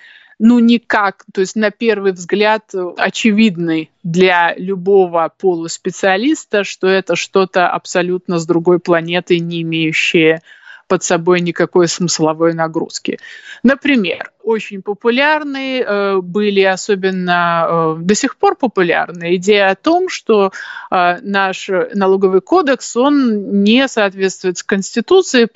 ну 0.45 0.59
никак, 0.59 1.23
то 1.33 1.39
есть 1.39 1.55
на 1.55 1.71
первый 1.71 2.11
взгляд 2.11 2.69
очевидный 2.97 3.91
для 4.03 4.53
любого 4.57 5.31
полуспециалиста, 5.39 6.65
что 6.65 6.87
это 6.87 7.15
что-то 7.15 7.69
абсолютно 7.69 8.39
с 8.39 8.45
другой 8.45 8.79
планеты, 8.79 9.39
не 9.39 9.61
имеющее 9.61 10.41
под 10.93 11.03
собой 11.03 11.41
никакой 11.41 11.87
смысловой 11.87 12.53
нагрузки. 12.53 13.17
Например, 13.63 14.31
очень 14.43 14.83
популярны 14.83 15.81
э, 15.81 16.17
были, 16.21 16.61
особенно 16.61 17.95
э, 17.97 18.01
до 18.01 18.13
сих 18.13 18.35
пор 18.35 18.55
популярны, 18.55 19.37
идея 19.37 19.71
о 19.71 19.75
том, 19.75 20.07
что 20.07 20.51
э, 20.91 21.17
наш 21.21 21.69
налоговый 21.95 22.41
кодекс, 22.41 22.95
он 22.95 23.63
не 23.63 23.87
соответствует 23.87 24.61
Конституции, 24.61 25.47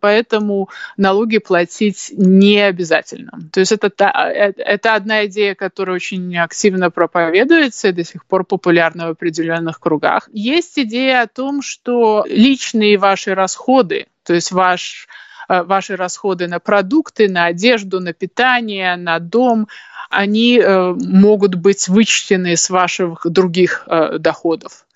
поэтому 0.00 0.68
налоги 0.98 1.38
платить 1.38 2.12
не 2.14 2.58
обязательно. 2.60 3.38
То 3.52 3.60
есть 3.60 3.72
это, 3.72 3.90
это 3.96 4.94
одна 4.94 5.24
идея, 5.24 5.54
которая 5.54 5.96
очень 5.96 6.36
активно 6.36 6.90
проповедуется 6.90 7.88
и 7.88 7.92
до 7.92 8.04
сих 8.04 8.26
пор 8.26 8.44
популярна 8.44 9.06
в 9.06 9.10
определенных 9.12 9.80
кругах. 9.80 10.28
Есть 10.32 10.78
идея 10.78 11.22
о 11.22 11.26
том, 11.26 11.62
что 11.62 12.26
личные 12.28 12.98
ваши 12.98 13.34
расходы, 13.34 14.08
то 14.24 14.34
есть 14.34 14.52
ваш 14.52 15.06
Э, 15.48 15.62
ваши 15.62 15.96
расходы 15.96 16.46
на 16.46 16.60
продукты, 16.60 17.28
на 17.28 17.46
одежду, 17.46 18.00
на 18.00 18.12
питание, 18.12 18.96
на 18.96 19.18
дом, 19.18 19.68
они 20.10 20.58
э, 20.58 20.94
могут 20.94 21.54
быть 21.56 21.88
вычтены 21.88 22.56
с 22.56 22.70
ваших 22.70 23.26
других 23.30 23.84
э, 23.86 24.18
доходов. 24.18 24.86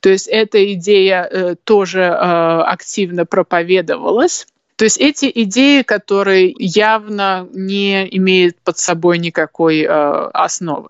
То 0.00 0.08
есть 0.08 0.26
эта 0.28 0.72
идея 0.72 1.56
тоже 1.64 2.06
активно 2.06 3.26
проповедовалась. 3.26 4.46
То 4.76 4.84
есть 4.84 4.96
эти 4.96 5.30
идеи, 5.42 5.82
которые 5.82 6.54
явно 6.56 7.46
не 7.52 8.08
имеют 8.16 8.56
под 8.64 8.78
собой 8.78 9.18
никакой 9.18 9.86
основы. 9.86 10.88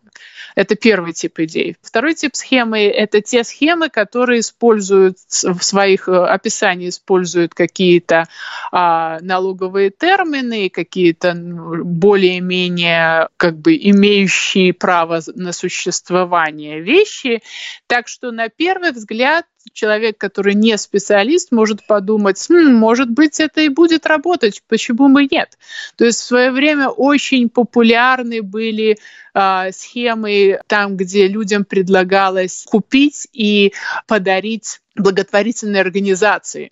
Это 0.54 0.74
первый 0.76 1.12
тип 1.12 1.38
идей. 1.40 1.76
Второй 1.82 2.14
тип 2.14 2.34
схемы– 2.34 2.80
это 2.86 3.20
те 3.20 3.44
схемы, 3.44 3.88
которые 3.88 4.40
используют 4.40 5.18
в 5.18 5.62
своих 5.62 6.08
э, 6.08 6.12
описаниях 6.12 6.90
используют 6.90 7.54
какие-то 7.54 8.26
а, 8.72 9.18
налоговые 9.20 9.90
термины, 9.90 10.68
какие-то 10.68 11.34
более-менее 11.34 13.28
как 13.36 13.58
бы 13.58 13.76
имеющие 13.76 14.72
право 14.72 15.20
на 15.34 15.52
существование 15.52 16.80
вещи. 16.80 17.42
Так 17.86 18.08
что 18.08 18.30
на 18.30 18.48
первый 18.48 18.92
взгляд 18.92 19.46
человек, 19.72 20.18
который 20.18 20.54
не 20.54 20.76
специалист, 20.78 21.52
может 21.52 21.86
подумать, 21.86 22.44
хм, 22.48 22.74
может 22.74 23.10
быть, 23.10 23.40
это 23.40 23.60
и 23.60 23.68
будет 23.68 24.06
работать, 24.06 24.62
почему 24.68 25.08
бы 25.08 25.26
нет? 25.30 25.58
То 25.96 26.04
есть 26.04 26.20
в 26.20 26.24
свое 26.24 26.50
время 26.50 26.88
очень 26.88 27.48
популярны 27.48 28.42
были 28.42 28.98
э, 29.34 29.72
схемы 29.72 30.60
там, 30.66 30.96
где 30.96 31.28
людям 31.28 31.64
предлагалось 31.64 32.64
купить 32.68 33.28
и 33.32 33.72
подарить 34.06 34.80
благотворительной 34.96 35.80
организации 35.80 36.70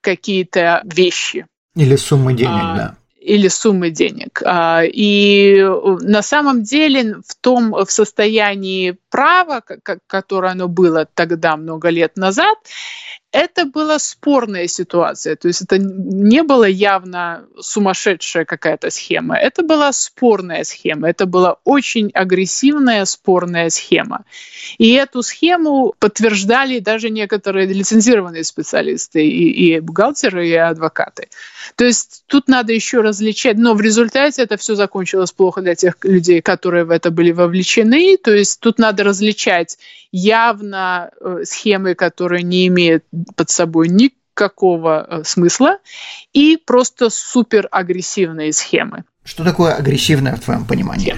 какие-то 0.00 0.82
вещи. 0.84 1.46
Или 1.74 1.96
суммы 1.96 2.34
денег, 2.34 2.50
а, 2.52 2.76
да 2.76 2.96
или 3.22 3.48
суммы 3.48 3.90
денег. 3.90 4.42
А, 4.44 4.82
и 4.84 5.62
на 6.00 6.22
самом 6.22 6.62
деле 6.62 7.16
в 7.26 7.34
том 7.40 7.72
в 7.72 7.90
состоянии 7.90 8.96
права, 9.10 9.62
которое 10.06 10.52
оно 10.52 10.68
было 10.68 11.06
тогда 11.14 11.56
много 11.56 11.88
лет 11.88 12.16
назад, 12.16 12.58
это 13.32 13.64
была 13.64 13.98
спорная 13.98 14.68
ситуация. 14.68 15.36
То 15.36 15.48
есть 15.48 15.62
это 15.62 15.78
не 15.78 16.42
была 16.42 16.66
явно 16.66 17.46
сумасшедшая 17.58 18.44
какая-то 18.44 18.90
схема. 18.90 19.36
Это 19.38 19.62
была 19.62 19.92
спорная 19.92 20.64
схема. 20.64 21.08
Это 21.08 21.24
была 21.24 21.56
очень 21.64 22.10
агрессивная 22.12 23.06
спорная 23.06 23.70
схема. 23.70 24.24
И 24.76 24.92
эту 24.92 25.22
схему 25.22 25.94
подтверждали 25.98 26.78
даже 26.78 27.08
некоторые 27.08 27.66
лицензированные 27.66 28.44
специалисты, 28.44 29.26
и, 29.26 29.76
и 29.76 29.80
бухгалтеры, 29.80 30.48
и 30.48 30.54
адвокаты. 30.54 31.28
То 31.76 31.86
есть 31.86 32.24
тут 32.26 32.48
надо 32.48 32.74
еще 32.74 33.00
различать. 33.00 33.56
Но 33.56 33.72
в 33.72 33.80
результате 33.80 34.42
это 34.42 34.58
все 34.58 34.74
закончилось 34.74 35.32
плохо 35.32 35.62
для 35.62 35.74
тех 35.74 35.96
людей, 36.02 36.42
которые 36.42 36.84
в 36.84 36.90
это 36.90 37.10
были 37.10 37.32
вовлечены. 37.32 38.18
То 38.18 38.32
есть 38.32 38.60
тут 38.60 38.78
надо 38.78 39.04
различать 39.04 39.78
явно 40.12 41.10
э, 41.20 41.44
схемы, 41.44 41.94
которые 41.94 42.42
не 42.42 42.66
имеют 42.66 43.04
под 43.36 43.50
собой 43.50 43.88
никакого 43.88 45.06
э, 45.08 45.24
смысла, 45.24 45.78
и 46.32 46.56
просто 46.56 47.10
супер 47.10 47.68
агрессивные 47.70 48.52
схемы. 48.52 49.04
Что 49.24 49.44
такое 49.44 49.74
агрессивная 49.74 50.36
в 50.36 50.40
твоем 50.40 50.64
понимании? 50.64 51.16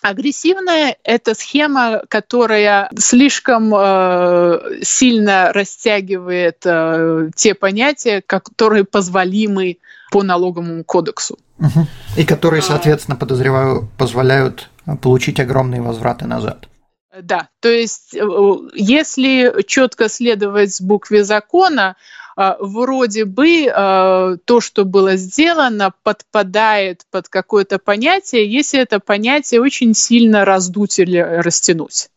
Агрессивная– 0.00 0.96
это 1.02 1.34
схема, 1.34 2.02
которая 2.08 2.88
слишком 2.96 3.74
э, 3.74 4.78
сильно 4.82 5.52
растягивает 5.52 6.58
э, 6.64 7.30
те 7.34 7.54
понятия, 7.54 8.22
которые 8.24 8.84
позволимы 8.84 9.78
по 10.12 10.22
налоговому 10.22 10.84
кодексу. 10.84 11.38
Угу. 11.58 11.86
И 12.16 12.24
которые, 12.24 12.62
соответственно, 12.62 13.16
подозреваю, 13.16 13.90
позволяют 13.98 14.70
получить 15.02 15.40
огромные 15.40 15.82
возвраты 15.82 16.26
назад. 16.26 16.67
Да, 17.22 17.48
то 17.60 17.68
есть 17.68 18.14
э, 18.14 18.20
если 18.74 19.62
четко 19.66 20.08
следовать 20.08 20.80
букве 20.80 21.24
закона, 21.24 21.96
э, 22.36 22.54
вроде 22.60 23.24
бы 23.24 23.64
э, 23.66 24.36
то, 24.44 24.60
что 24.60 24.84
было 24.84 25.16
сделано, 25.16 25.92
подпадает 26.02 27.02
под 27.10 27.28
какое-то 27.28 27.78
понятие, 27.78 28.50
если 28.50 28.80
это 28.80 29.00
понятие 29.00 29.60
очень 29.60 29.94
сильно 29.94 30.44
раздуть 30.44 30.98
или 30.98 31.18
растянуть 31.18 32.08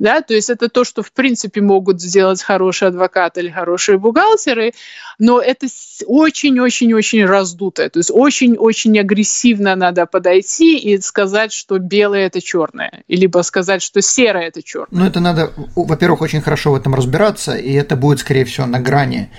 да, 0.00 0.22
то 0.22 0.34
есть 0.34 0.50
это 0.50 0.68
то, 0.68 0.82
что 0.82 1.02
в 1.02 1.12
принципе 1.12 1.60
могут 1.60 2.00
сделать 2.00 2.42
хорошие 2.42 2.88
адвокаты 2.88 3.40
или 3.40 3.50
хорошие 3.50 3.98
бухгалтеры, 3.98 4.72
но 5.18 5.40
это 5.40 5.66
очень-очень-очень 6.06 7.26
раздутое, 7.26 7.90
то 7.90 7.98
есть 7.98 8.10
очень-очень 8.10 8.98
агрессивно 8.98 9.76
надо 9.76 10.06
подойти 10.06 10.78
и 10.78 10.98
сказать, 11.02 11.52
что 11.52 11.78
белое 11.78 12.26
это 12.26 12.40
черное, 12.40 13.04
либо 13.08 13.42
сказать, 13.42 13.82
что 13.82 14.00
серое 14.00 14.48
это 14.48 14.62
черное. 14.62 15.02
Ну 15.02 15.06
это 15.06 15.20
надо, 15.20 15.52
во-первых, 15.76 16.22
очень 16.22 16.40
хорошо 16.40 16.72
в 16.72 16.76
этом 16.76 16.94
разбираться, 16.94 17.54
и 17.54 17.72
это 17.74 17.94
будет, 17.94 18.20
скорее 18.20 18.46
всего, 18.46 18.66
на 18.66 18.80
грани 18.80 19.30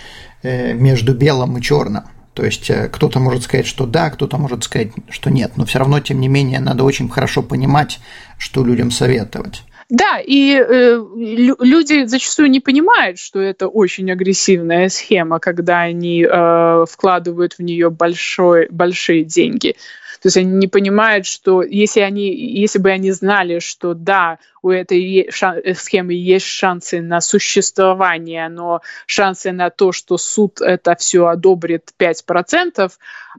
э, 0.44 0.74
между 0.74 1.16
белым 1.16 1.58
и 1.58 1.62
черным. 1.62 2.04
То 2.36 2.46
есть 2.46 2.70
э, 2.70 2.88
кто-то 2.88 3.20
может 3.20 3.44
сказать, 3.44 3.66
что 3.66 3.88
да, 3.88 4.12
кто-то 4.12 4.38
может 4.38 4.64
сказать, 4.64 4.92
что 5.10 5.32
нет, 5.32 5.54
но 5.58 5.66
все 5.66 5.80
равно, 5.80 6.00
тем 6.00 6.20
не 6.20 6.28
менее, 6.28 6.60
надо 6.60 6.84
очень 6.84 7.10
хорошо 7.10 7.42
понимать, 7.42 8.00
что 8.38 8.64
людям 8.64 8.92
советовать. 8.92 9.64
Да, 9.92 10.22
и 10.26 10.56
э, 10.56 11.06
люди 11.18 12.06
зачастую 12.06 12.50
не 12.50 12.62
понимают, 12.62 13.20
что 13.20 13.42
это 13.42 13.68
очень 13.68 14.10
агрессивная 14.10 14.88
схема, 14.88 15.40
когда 15.40 15.82
они 15.82 16.24
э, 16.24 16.86
вкладывают 16.90 17.56
в 17.56 17.60
нее 17.60 17.90
большой, 17.90 18.70
большие 18.70 19.26
деньги. 19.26 19.76
То 20.22 20.28
есть 20.28 20.38
они 20.38 20.54
не 20.54 20.68
понимают, 20.68 21.26
что 21.26 21.62
если, 21.62 22.00
они, 22.00 22.34
если 22.34 22.80
бы 22.80 22.90
они 22.90 23.12
знали, 23.12 23.60
что 23.60 23.94
да, 23.94 24.38
у 24.62 24.70
этой 24.70 25.28
э, 25.28 25.74
схемы 25.74 26.14
есть 26.14 26.46
шансы 26.46 27.02
на 27.02 27.20
существование, 27.20 28.48
но 28.48 28.80
шансы 29.08 29.52
на 29.52 29.70
то, 29.72 29.92
что 29.92 30.18
суд 30.18 30.62
это 30.62 30.96
все 30.96 31.26
одобрит 31.26 31.92
5%, 32.00 32.90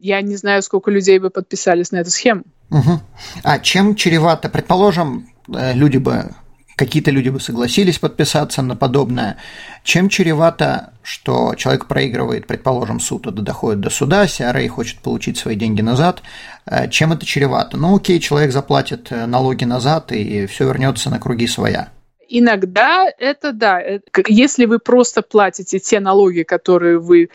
я 0.02 0.20
не 0.20 0.36
знаю, 0.36 0.62
сколько 0.62 0.90
людей 0.90 1.18
бы 1.18 1.30
подписались 1.30 1.92
на 1.92 1.98
эту 1.98 2.10
схему. 2.10 2.42
Угу. 2.68 3.00
А 3.42 3.58
чем 3.58 3.94
чревато? 3.94 4.50
Предположим, 4.50 5.30
э, 5.48 5.72
люди 5.72 5.96
бы 5.96 6.34
какие-то 6.76 7.10
люди 7.10 7.28
бы 7.28 7.40
согласились 7.40 7.98
подписаться 7.98 8.62
на 8.62 8.76
подобное. 8.76 9.36
Чем 9.84 10.08
чревато, 10.08 10.92
что 11.02 11.54
человек 11.54 11.86
проигрывает, 11.86 12.46
предположим, 12.46 13.00
суд, 13.00 13.26
это 13.26 13.42
доходит 13.42 13.80
до 13.80 13.90
суда, 13.90 14.24
CRA 14.24 14.66
хочет 14.68 15.00
получить 15.00 15.38
свои 15.38 15.56
деньги 15.56 15.80
назад, 15.80 16.22
э, 16.66 16.88
чем 16.88 17.12
это 17.12 17.26
чревато? 17.26 17.76
Ну 17.76 17.96
окей, 17.96 18.20
человек 18.20 18.52
заплатит 18.52 19.10
э, 19.10 19.26
налоги 19.26 19.64
назад, 19.64 20.12
и 20.12 20.46
все 20.46 20.66
вернется 20.66 21.10
на 21.10 21.18
круги 21.18 21.46
своя. 21.46 21.88
Иногда 22.28 23.06
это 23.18 23.52
да. 23.52 23.80
Э, 23.82 24.00
если 24.26 24.64
вы 24.64 24.78
просто 24.78 25.22
платите 25.22 25.78
те 25.78 26.00
налоги, 26.00 26.42
которые 26.42 26.98
вы 26.98 27.28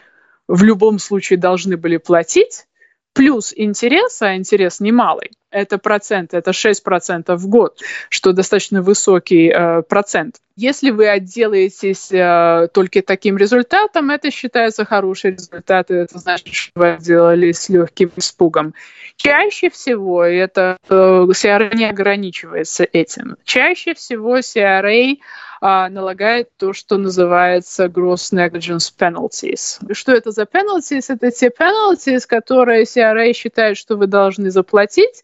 в 0.47 0.63
любом 0.63 0.97
случае 0.97 1.37
должны 1.37 1.77
были 1.77 1.97
платить, 1.97 2.65
плюс 3.17 3.51
интерес, 3.55 4.21
а 4.21 4.35
интерес 4.35 4.79
немалый, 4.79 5.31
это 5.49 5.79
процент, 5.79 6.35
это 6.35 6.51
6% 6.51 7.35
в 7.35 7.47
год, 7.47 7.79
что 8.09 8.31
достаточно 8.31 8.83
высокий 8.83 9.49
э, 9.49 9.81
процент. 9.81 10.35
Если 10.55 10.91
вы 10.91 11.09
отделаетесь 11.09 12.11
э, 12.11 12.67
только 12.71 13.01
таким 13.01 13.37
результатом, 13.37 14.11
это 14.11 14.29
считается 14.29 14.85
хороший 14.85 15.31
результат, 15.31 15.89
это 15.89 16.17
значит, 16.17 16.53
что 16.53 16.71
вы 16.75 16.91
отделались 16.93 17.57
с 17.57 17.69
легким 17.69 18.11
испугом. 18.15 18.75
Чаще 19.15 19.71
всего 19.71 20.23
это 20.23 20.77
э, 20.87 20.93
CRA 20.93 21.75
не 21.75 21.89
ограничивается 21.89 22.83
этим. 22.83 23.37
Чаще 23.43 23.95
всего 23.95 24.37
CRA 24.37 25.17
а, 25.61 25.89
налагает 25.89 26.49
то, 26.57 26.73
что 26.73 26.97
называется 26.97 27.85
gross 27.85 28.33
negligence 28.33 28.91
penalties. 28.97 29.79
Что 29.93 30.11
это 30.11 30.31
за 30.31 30.43
penalties? 30.43 31.05
Это 31.09 31.31
те 31.31 31.49
penalties, 31.49 32.21
которые 32.27 32.83
CRA 32.83 33.33
считает, 33.33 33.77
что 33.77 33.95
вы 33.95 34.07
должны 34.07 34.51
заплатить, 34.51 35.23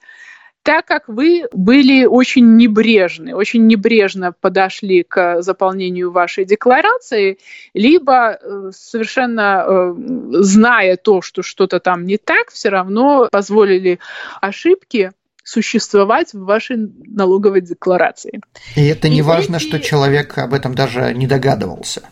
так 0.63 0.86
как 0.86 1.10
вы 1.10 1.46
были 1.52 2.06
очень 2.06 2.56
небрежны, 2.56 3.36
очень 3.36 3.67
небрежно 3.67 4.32
подошли 4.32 5.04
к 5.04 5.41
заполнению 5.41 6.12
вашей 6.12 6.46
декларации, 6.46 7.38
либо 7.74 8.39
э, 8.41 8.72
совершенно 8.74 9.65
э, 9.67 9.93
зная 10.41 10.96
то, 10.96 11.22
что 11.22 11.43
что-то 11.43 11.82
там 11.82 12.06
не 12.06 12.17
так, 12.17 12.50
все 12.50 12.69
равно 12.69 13.28
позволили 13.30 14.00
ошибки 14.39 15.12
существовать 15.43 16.34
в 16.34 16.45
вашей 16.45 16.77
налоговой 16.77 17.62
декларации. 17.62 18.41
И 18.75 18.86
это 18.86 19.10
не 19.10 19.19
И 19.19 19.21
важно, 19.21 19.58
эти... 19.58 19.63
что 19.63 19.79
человек 19.79 20.38
об 20.38 20.53
этом 20.53 20.73
даже 20.73 21.13
не 21.13 21.27
догадывался. 21.27 22.03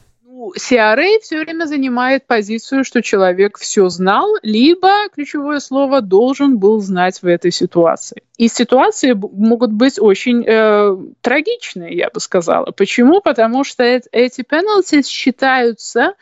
CRA 0.57 1.19
все 1.21 1.39
время 1.39 1.65
занимает 1.65 2.25
позицию, 2.25 2.83
что 2.83 3.01
человек 3.01 3.57
все 3.57 3.89
знал, 3.89 4.35
либо, 4.41 5.07
ключевое 5.13 5.59
слово, 5.59 6.01
должен 6.01 6.57
был 6.57 6.81
знать 6.81 7.21
в 7.21 7.27
этой 7.27 7.51
ситуации. 7.51 8.23
И 8.37 8.47
ситуации 8.47 9.13
могут 9.13 9.71
быть 9.71 9.99
очень 9.99 10.43
э, 10.45 10.97
трагичные, 11.21 11.95
я 11.95 12.09
бы 12.09 12.19
сказала. 12.19 12.71
Почему? 12.71 13.21
Потому 13.21 13.63
что 13.63 13.83
эти 13.83 14.41
penalties 14.41 15.05
считаются 15.05 16.15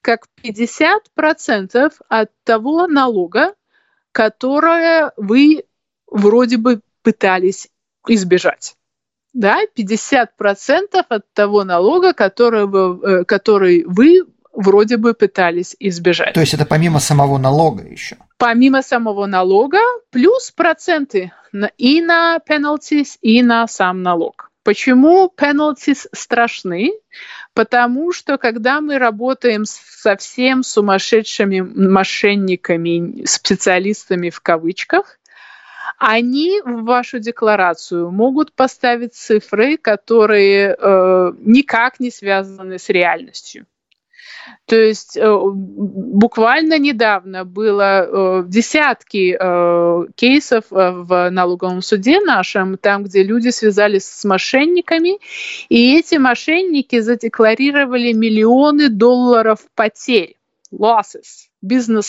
как 0.00 0.26
50% 0.42 1.92
от 2.08 2.30
того 2.44 2.86
налога, 2.86 3.54
которое 4.12 5.12
вы 5.16 5.64
вроде 6.06 6.56
бы 6.56 6.80
пытались 7.02 7.68
избежать 8.08 8.76
да, 9.36 9.60
50% 9.76 11.04
от 11.08 11.32
того 11.34 11.64
налога, 11.64 12.14
который 12.14 12.66
вы, 12.66 12.98
э, 13.02 13.24
который 13.24 13.84
вы 13.84 14.24
вроде 14.54 14.96
бы 14.96 15.12
пытались 15.12 15.76
избежать. 15.78 16.32
То 16.32 16.40
есть 16.40 16.54
это 16.54 16.64
помимо 16.64 16.98
самого 17.00 17.36
налога 17.36 17.82
еще? 17.82 18.16
Помимо 18.38 18.82
самого 18.82 19.26
налога, 19.26 19.80
плюс 20.10 20.50
проценты 20.50 21.32
и 21.76 22.00
на 22.00 22.38
penalties, 22.48 23.18
и 23.20 23.42
на 23.42 23.66
сам 23.68 24.02
налог. 24.02 24.50
Почему 24.64 25.30
penalties 25.36 26.06
страшны? 26.12 26.92
Потому 27.52 28.12
что 28.12 28.38
когда 28.38 28.80
мы 28.80 28.98
работаем 28.98 29.64
совсем 29.66 30.62
сумасшедшими 30.62 31.60
мошенниками, 31.60 33.24
специалистами 33.26 34.30
в 34.30 34.40
кавычках, 34.40 35.18
они 35.98 36.60
в 36.64 36.84
вашу 36.84 37.18
декларацию 37.18 38.10
могут 38.10 38.52
поставить 38.52 39.14
цифры, 39.14 39.76
которые 39.76 40.76
э, 40.78 41.32
никак 41.40 42.00
не 42.00 42.10
связаны 42.10 42.78
с 42.78 42.88
реальностью. 42.88 43.66
То 44.66 44.76
есть 44.76 45.16
э, 45.16 45.38
буквально 45.44 46.78
недавно 46.78 47.44
было 47.44 48.02
э, 48.02 48.44
десятки 48.46 49.36
э, 49.38 50.06
кейсов 50.14 50.64
э, 50.70 50.90
в 50.90 51.30
налоговом 51.30 51.82
суде 51.82 52.20
нашем, 52.20 52.76
там, 52.78 53.04
где 53.04 53.22
люди 53.22 53.48
связались 53.48 54.06
с 54.06 54.24
мошенниками, 54.24 55.18
и 55.68 55.96
эти 55.96 56.16
мошенники 56.16 57.00
задекларировали 57.00 58.12
миллионы 58.12 58.88
долларов 58.88 59.60
потерь, 59.74 60.36
losses, 60.72 61.48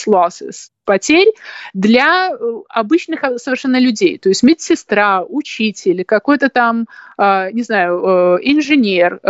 losses 0.06 0.70
потерь 0.88 1.28
для 1.74 2.30
э, 2.30 2.34
обычных 2.70 3.22
э, 3.22 3.36
совершенно 3.36 3.78
людей. 3.78 4.18
То 4.18 4.30
есть 4.30 4.42
медсестра, 4.42 5.22
учитель, 5.22 6.02
какой-то 6.04 6.48
там, 6.48 6.86
э, 7.18 7.52
не 7.52 7.62
знаю, 7.62 8.38
инженер, 8.42 9.20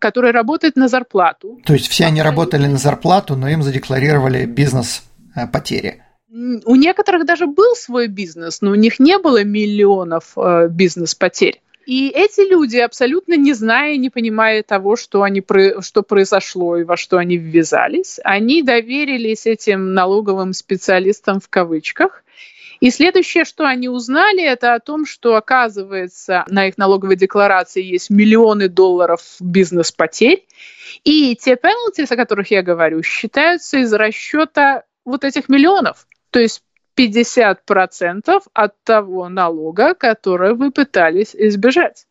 который 0.00 0.32
работает 0.32 0.74
на 0.76 0.88
зарплату. 0.88 1.60
То 1.64 1.74
есть 1.74 1.86
все 1.88 2.06
они 2.06 2.20
работали 2.20 2.66
на 2.66 2.78
зарплату, 2.78 3.36
но 3.36 3.48
им 3.48 3.62
задекларировали 3.62 4.44
бизнес 4.44 5.04
потери. 5.52 6.02
У 6.30 6.74
некоторых 6.74 7.24
даже 7.24 7.46
был 7.46 7.74
свой 7.76 8.08
бизнес, 8.08 8.60
но 8.60 8.72
у 8.72 8.74
них 8.74 8.98
не 8.98 9.18
было 9.18 9.44
миллионов 9.44 10.36
бизнес-потерь. 10.70 11.62
И 11.88 12.10
эти 12.10 12.46
люди, 12.46 12.76
абсолютно 12.76 13.32
не 13.32 13.54
зная, 13.54 13.96
не 13.96 14.10
понимая 14.10 14.62
того, 14.62 14.94
что, 14.94 15.22
они, 15.22 15.42
что 15.80 16.02
произошло 16.02 16.76
и 16.76 16.84
во 16.84 16.98
что 16.98 17.16
они 17.16 17.38
ввязались, 17.38 18.20
они 18.24 18.62
доверились 18.62 19.46
этим 19.46 19.94
налоговым 19.94 20.52
специалистам 20.52 21.40
в 21.40 21.48
кавычках. 21.48 22.24
И 22.80 22.90
следующее, 22.90 23.46
что 23.46 23.64
они 23.64 23.88
узнали, 23.88 24.42
это 24.42 24.74
о 24.74 24.80
том, 24.80 25.06
что, 25.06 25.36
оказывается, 25.36 26.44
на 26.50 26.68
их 26.68 26.76
налоговой 26.76 27.16
декларации 27.16 27.82
есть 27.82 28.10
миллионы 28.10 28.68
долларов 28.68 29.22
бизнес-потерь. 29.40 30.44
И 31.04 31.34
те 31.36 31.54
penalties, 31.54 32.12
о 32.12 32.16
которых 32.16 32.50
я 32.50 32.60
говорю, 32.60 33.02
считаются 33.02 33.78
из 33.78 33.90
расчета 33.94 34.82
вот 35.06 35.24
этих 35.24 35.48
миллионов. 35.48 36.06
То 36.28 36.38
есть 36.38 36.62
50% 36.98 38.42
от 38.54 38.74
того 38.84 39.28
налога, 39.28 39.94
который 39.94 40.54
вы 40.54 40.72
пытались 40.72 41.36
избежать. 41.36 42.07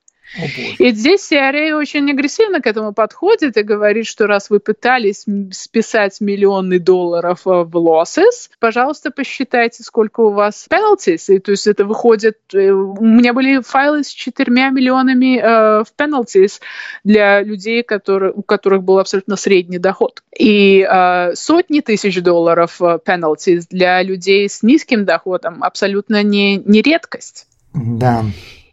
И 0.78 0.92
здесь 0.92 1.32
CRA 1.32 1.74
очень 1.74 2.10
агрессивно 2.12 2.62
к 2.62 2.68
этому 2.68 2.94
подходит 2.94 3.58
и 3.58 3.64
говорит, 3.64 4.06
что 4.06 4.28
раз 4.28 4.50
вы 4.50 4.60
пытались 4.60 5.26
списать 5.52 6.20
миллионы 6.22 6.80
долларов 6.80 7.42
э, 7.46 7.64
в 7.64 7.76
losses, 7.76 8.50
пожалуйста, 8.60 9.10
посчитайте, 9.12 9.84
сколько 9.84 10.22
у 10.22 10.32
вас 10.32 10.68
penalties. 10.70 11.34
И, 11.34 11.40
то 11.40 11.52
есть 11.52 11.68
это 11.68 11.86
выходит... 11.86 12.38
Э, 12.54 12.72
у 12.72 13.04
меня 13.04 13.34
были 13.34 13.62
файлы 13.62 14.04
с 14.04 14.10
четырьмя 14.10 14.70
миллионами 14.70 15.40
э, 15.40 15.84
в 15.84 15.88
penalties 15.98 16.60
для 17.04 17.42
людей, 17.42 17.84
которые, 17.84 18.34
у 18.34 18.42
которых 18.42 18.84
был 18.84 19.00
абсолютно 19.00 19.38
средний 19.38 19.80
доход. 19.80 20.24
И 20.38 20.88
э, 20.88 21.36
сотни 21.36 21.80
тысяч 21.80 22.22
долларов 22.22 22.82
э, 22.82 23.00
penalties 23.06 23.64
для 23.70 24.04
людей 24.04 24.50
с 24.50 24.62
низким 24.62 25.06
доходом 25.06 25.64
абсолютно 25.64 26.22
не, 26.22 26.58
не 26.58 26.82
редкость. 26.82 27.48
Да. 27.74 28.26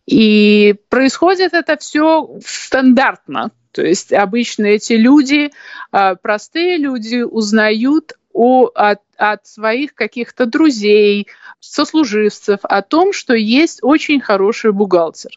И 0.06 0.74
происходит 0.88 1.54
это 1.54 1.76
все 1.76 2.28
стандартно. 2.44 3.50
То 3.72 3.82
есть 3.82 4.12
обычно 4.12 4.66
эти 4.66 4.92
люди, 4.92 5.50
а, 5.90 6.14
простые 6.14 6.76
люди, 6.76 7.22
узнают 7.22 8.12
о, 8.32 8.70
от, 8.74 9.00
от 9.16 9.46
своих 9.46 9.94
каких-то 9.94 10.46
друзей, 10.46 11.28
сослуживцев 11.60 12.60
о 12.62 12.82
том, 12.82 13.12
что 13.12 13.34
есть 13.34 13.80
очень 13.82 14.20
хороший 14.20 14.72
бухгалтер. 14.72 15.30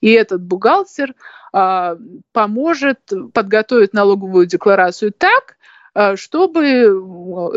И 0.00 0.10
этот 0.10 0.42
бухгалтер 0.42 1.14
э, 1.52 1.96
поможет 2.32 3.00
подготовить 3.32 3.92
налоговую 3.92 4.46
декларацию 4.46 5.12
так, 5.12 5.56
э, 5.94 6.16
чтобы 6.16 6.62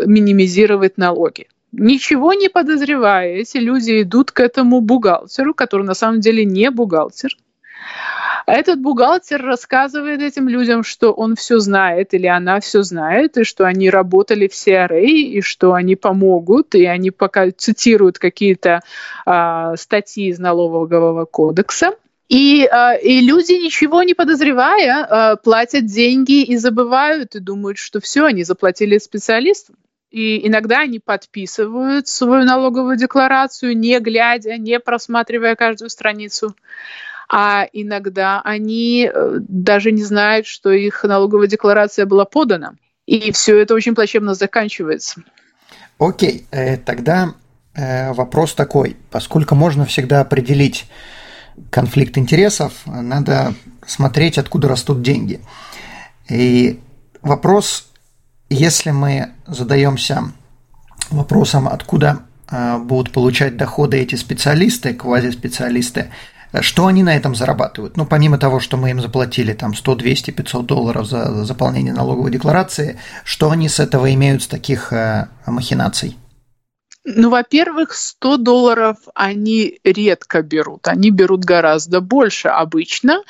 минимизировать 0.08 0.98
налоги 0.98 1.48
ничего 1.72 2.34
не 2.34 2.50
подозревая, 2.50 3.36
эти 3.36 3.58
люди 3.58 4.02
идут 4.02 4.32
к 4.32 4.40
этому 4.40 4.82
бухгалтеру, 4.82 5.54
который 5.54 5.86
на 5.86 5.94
самом 5.94 6.20
деле 6.20 6.46
не 6.46 6.70
бухгалтер. 6.72 7.36
Этот 8.46 8.82
бухгалтер 8.82 9.44
рассказывает 9.44 10.22
этим 10.22 10.50
людям, 10.50 10.84
что 10.84 11.12
он 11.12 11.36
все 11.36 11.60
знает 11.60 12.14
или 12.16 12.26
она 12.26 12.60
все 12.60 12.82
знает, 12.82 13.38
и 13.38 13.44
что 13.44 13.66
они 13.66 13.90
работали 13.90 14.48
в 14.48 14.54
CRA, 14.54 15.04
и 15.04 15.42
что 15.42 15.74
они 15.74 15.96
помогут, 15.96 16.74
и 16.74 16.86
они 16.86 17.12
пока 17.12 17.52
цитируют 17.52 18.18
какие-то 18.18 18.82
а, 19.26 19.76
статьи 19.76 20.30
из 20.30 20.40
налогового 20.40 21.26
кодекса. 21.26 21.92
И, 22.28 22.68
а, 22.72 22.96
и 22.96 23.22
люди, 23.22 23.54
ничего 23.54 24.02
не 24.02 24.16
подозревая, 24.16 25.06
а, 25.06 25.36
платят 25.36 25.86
деньги 25.86 26.44
и 26.44 26.58
забывают, 26.58 27.36
и 27.36 27.40
думают, 27.40 27.78
что 27.78 28.02
все, 28.02 28.26
они 28.26 28.44
заплатили 28.44 28.98
специалистам. 28.98 29.76
И 30.12 30.48
иногда 30.48 30.80
они 30.80 31.00
подписывают 31.00 32.08
свою 32.08 32.44
налоговую 32.44 32.98
декларацию, 32.98 33.78
не 33.78 34.00
глядя, 34.00 34.58
не 34.58 34.80
просматривая 34.80 35.56
каждую 35.56 35.90
страницу. 35.90 36.56
А 37.32 37.68
иногда 37.74 38.42
они 38.44 39.08
э, 39.14 39.36
даже 39.40 39.92
не 39.92 40.04
знают, 40.04 40.48
что 40.48 40.72
их 40.72 41.04
налоговая 41.04 41.48
декларация 41.48 42.08
была 42.08 42.26
подана. 42.26 42.74
И 43.06 43.32
все 43.32 43.60
это 43.60 43.76
очень 43.76 43.94
плачевно 43.94 44.34
заканчивается. 44.34 45.22
Окей, 46.00 46.48
э, 46.50 46.78
тогда 46.78 47.36
э, 47.76 48.12
вопрос 48.14 48.56
такой. 48.56 48.98
Поскольку 49.12 49.54
можно 49.54 49.86
всегда 49.86 50.22
определить 50.22 50.88
конфликт 51.70 52.18
интересов, 52.18 52.74
надо 52.88 53.54
смотреть, 53.86 54.40
откуда 54.40 54.68
растут 54.68 55.04
деньги. 55.04 55.40
И 56.30 56.80
вопрос 57.22 57.90
если 58.50 58.92
мы 58.92 59.30
задаемся 59.50 60.32
вопросом, 61.10 61.68
откуда 61.68 62.20
э, 62.50 62.78
будут 62.78 63.12
получать 63.12 63.58
доходы 63.58 63.98
эти 63.98 64.16
специалисты, 64.16 64.94
квазиспециалисты, 64.94 66.10
что 66.62 66.88
они 66.88 67.04
на 67.04 67.16
этом 67.16 67.36
зарабатывают? 67.36 67.96
Ну, 67.96 68.06
помимо 68.06 68.38
того, 68.38 68.60
что 68.60 68.76
мы 68.76 68.90
им 68.90 69.02
заплатили 69.02 69.54
там 69.54 69.76
100, 69.76 69.96
200, 69.96 70.32
500 70.32 70.66
долларов 70.66 71.08
за 71.08 71.46
заполнение 71.46 71.94
налоговой 71.94 72.32
декларации, 72.32 72.98
что 73.24 73.52
они 73.52 73.70
с 73.70 73.80
этого 73.80 74.12
имеют 74.14 74.44
с 74.44 74.48
таких 74.48 74.92
э, 74.92 75.28
махинаций? 75.46 76.18
Ну, 77.16 77.30
во-первых, 77.30 77.94
100 77.94 78.38
долларов 78.38 78.98
они 79.16 79.80
редко 79.84 80.44
берут. 80.44 80.88
Они 80.88 81.10
берут 81.10 81.44
гораздо 81.44 82.02
больше 82.02 82.50
обычно, 82.50 83.24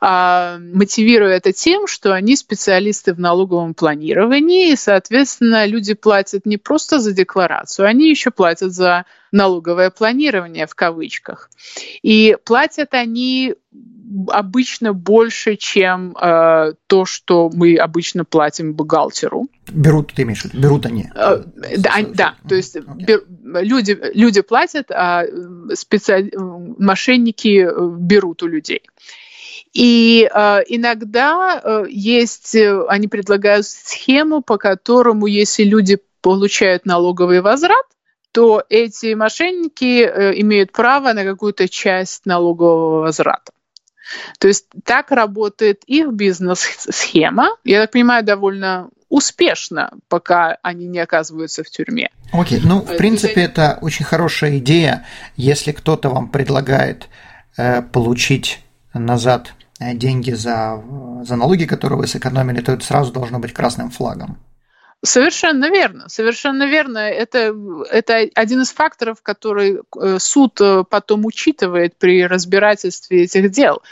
а, 0.00 0.58
мотивируя 0.58 1.36
это 1.36 1.52
тем, 1.52 1.86
что 1.86 2.12
они 2.12 2.36
специалисты 2.36 3.14
в 3.14 3.20
налоговом 3.20 3.72
планировании, 3.74 4.72
и, 4.72 4.76
соответственно, 4.76 5.64
люди 5.64 5.94
платят 5.94 6.44
не 6.44 6.58
просто 6.58 6.98
за 6.98 7.12
декларацию, 7.12 7.86
они 7.86 8.10
еще 8.10 8.30
платят 8.30 8.72
за 8.72 9.06
налоговое 9.32 9.90
планирование 9.90 10.66
в 10.66 10.74
кавычках. 10.74 11.48
И 12.02 12.36
платят 12.44 12.92
они 12.92 13.54
обычно 14.28 14.92
больше, 14.92 15.56
чем 15.56 16.16
э, 16.16 16.74
то, 16.86 17.04
что 17.04 17.50
мы 17.52 17.76
обычно 17.76 18.24
платим 18.24 18.74
бухгалтеру. 18.74 19.48
Берут, 19.70 20.12
ты 20.14 20.22
имеешь 20.22 20.42
в 20.42 20.44
виду, 20.46 20.60
берут 20.60 20.86
они? 20.86 21.06
Э, 21.14 21.42
да, 21.78 21.92
да, 22.14 22.34
то 22.48 22.54
есть 22.54 22.76
бер, 22.96 23.22
люди, 23.42 23.98
люди 24.14 24.40
платят, 24.42 24.90
а 24.90 25.24
специ... 25.74 26.30
мошенники 26.36 27.66
э, 27.66 27.96
берут 27.98 28.42
у 28.42 28.46
людей. 28.46 28.82
И 29.72 30.28
э, 30.32 30.60
иногда 30.68 31.60
э, 31.62 31.84
есть, 31.88 32.54
э, 32.54 32.84
они 32.88 33.08
предлагают 33.08 33.66
схему, 33.66 34.42
по 34.42 34.58
которому, 34.58 35.26
если 35.26 35.64
люди 35.64 35.98
получают 36.20 36.84
налоговый 36.86 37.40
возврат, 37.40 37.86
то 38.32 38.62
эти 38.68 39.14
мошенники 39.14 40.04
э, 40.04 40.40
имеют 40.40 40.72
право 40.72 41.12
на 41.12 41.24
какую-то 41.24 41.68
часть 41.68 42.26
налогового 42.26 43.00
возврата. 43.00 43.52
То 44.38 44.48
есть 44.48 44.66
так 44.84 45.10
работает 45.10 45.82
их 45.86 46.08
бизнес-схема. 46.12 47.56
Я 47.64 47.82
так 47.82 47.92
понимаю, 47.92 48.24
довольно 48.24 48.90
успешно, 49.08 49.90
пока 50.08 50.56
они 50.62 50.86
не 50.86 50.98
оказываются 50.98 51.62
в 51.62 51.70
тюрьме. 51.70 52.10
Окей, 52.32 52.58
okay. 52.58 52.62
ну, 52.64 52.80
в 52.80 52.96
принципе, 52.96 53.42
это 53.42 53.78
очень 53.82 54.06
хорошая 54.06 54.58
идея, 54.58 55.06
если 55.36 55.72
кто-то 55.72 56.08
вам 56.08 56.28
предлагает 56.28 57.08
э, 57.58 57.82
получить 57.82 58.60
назад 58.94 59.52
э, 59.80 59.94
деньги 59.94 60.30
за, 60.30 60.82
за 61.24 61.36
налоги, 61.36 61.66
которые 61.66 61.98
вы 61.98 62.06
сэкономили, 62.06 62.62
то 62.62 62.72
это 62.72 62.84
сразу 62.84 63.12
должно 63.12 63.38
быть 63.38 63.52
красным 63.52 63.90
флагом. 63.90 64.38
Совершенно 65.04 65.68
верно, 65.68 66.08
совершенно 66.08 66.64
верно. 66.64 66.98
Это, 66.98 67.54
это 67.90 68.28
один 68.34 68.62
из 68.62 68.70
факторов, 68.72 69.20
который 69.20 69.80
э, 70.00 70.18
суд 70.20 70.60
э, 70.60 70.84
потом 70.88 71.26
учитывает 71.26 71.96
при 71.98 72.24
разбирательстве 72.24 73.24
этих 73.24 73.50
дел. 73.50 73.82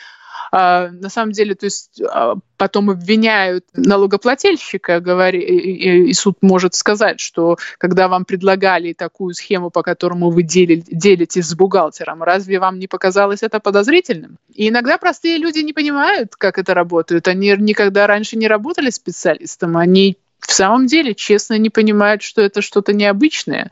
А, 0.53 0.89
на 0.89 1.09
самом 1.09 1.33
деле, 1.33 1.55
то 1.55 1.67
есть 1.67 2.01
а, 2.03 2.35
потом 2.57 2.91
обвиняют 2.91 3.65
налогоплательщика, 3.73 4.99
и, 4.99 6.13
суд 6.13 6.39
может 6.41 6.75
сказать, 6.75 7.21
что 7.21 7.57
когда 7.79 8.09
вам 8.09 8.25
предлагали 8.25 8.93
такую 8.93 9.35
схему, 9.35 9.71
по 9.71 9.83
которому 9.83 10.31
вы 10.31 10.43
делили, 10.43 10.83
делитесь 10.91 11.47
с 11.47 11.55
бухгалтером, 11.55 12.23
разве 12.23 12.59
вам 12.59 12.79
не 12.79 12.89
показалось 12.89 13.43
это 13.43 13.61
подозрительным? 13.61 14.39
И 14.53 14.69
иногда 14.69 14.99
простые 14.99 15.39
люди 15.39 15.61
не 15.61 15.73
понимают, 15.73 16.35
как 16.37 16.59
это 16.59 16.75
работает. 16.75 17.29
Они 17.29 17.55
никогда 17.59 18.07
раньше 18.07 18.37
не 18.37 18.49
работали 18.49 18.91
специалистом, 18.91 19.77
они 19.77 20.19
в 20.51 20.53
самом 20.53 20.87
деле 20.87 21.15
честно 21.15 21.57
не 21.59 21.71
понимают, 21.71 22.23
что 22.23 22.43
это 22.43 22.61
что-то 22.61 22.93
необычное. 22.93 23.71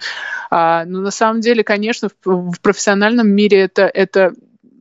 А, 0.48 0.84
но 0.84 1.00
на 1.00 1.10
самом 1.10 1.40
деле, 1.40 1.64
конечно, 1.64 2.08
в, 2.24 2.52
в 2.52 2.60
профессиональном 2.60 3.28
мире 3.28 3.62
это, 3.62 3.82
это 3.82 4.32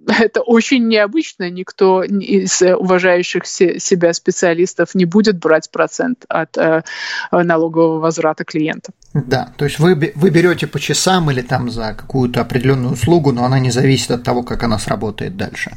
это 0.20 0.42
очень 0.42 0.88
необычно. 0.88 1.50
Никто 1.50 2.04
из 2.04 2.62
уважающих 2.62 3.48
себя 3.48 4.14
специалистов 4.14 4.94
не 4.94 5.06
будет 5.06 5.40
брать 5.40 5.72
процент 5.72 6.24
от 6.30 6.56
э, 6.58 6.84
налогового 7.32 8.00
возврата 8.00 8.46
клиента. 8.46 8.92
Да, 9.16 9.52
то 9.58 9.66
есть 9.66 9.80
вы, 9.80 9.96
вы 10.16 10.30
берете 10.30 10.68
по 10.68 10.80
часам 10.80 11.32
или 11.32 11.42
там 11.42 11.72
за 11.72 11.96
какую-то 11.96 12.42
определенную 12.42 12.94
услугу, 12.94 13.32
но 13.32 13.44
она 13.44 13.58
не 13.58 13.72
зависит 13.72 14.12
от 14.12 14.24
того, 14.24 14.44
как 14.44 14.62
она 14.62 14.78
сработает 14.78 15.36
дальше. 15.36 15.72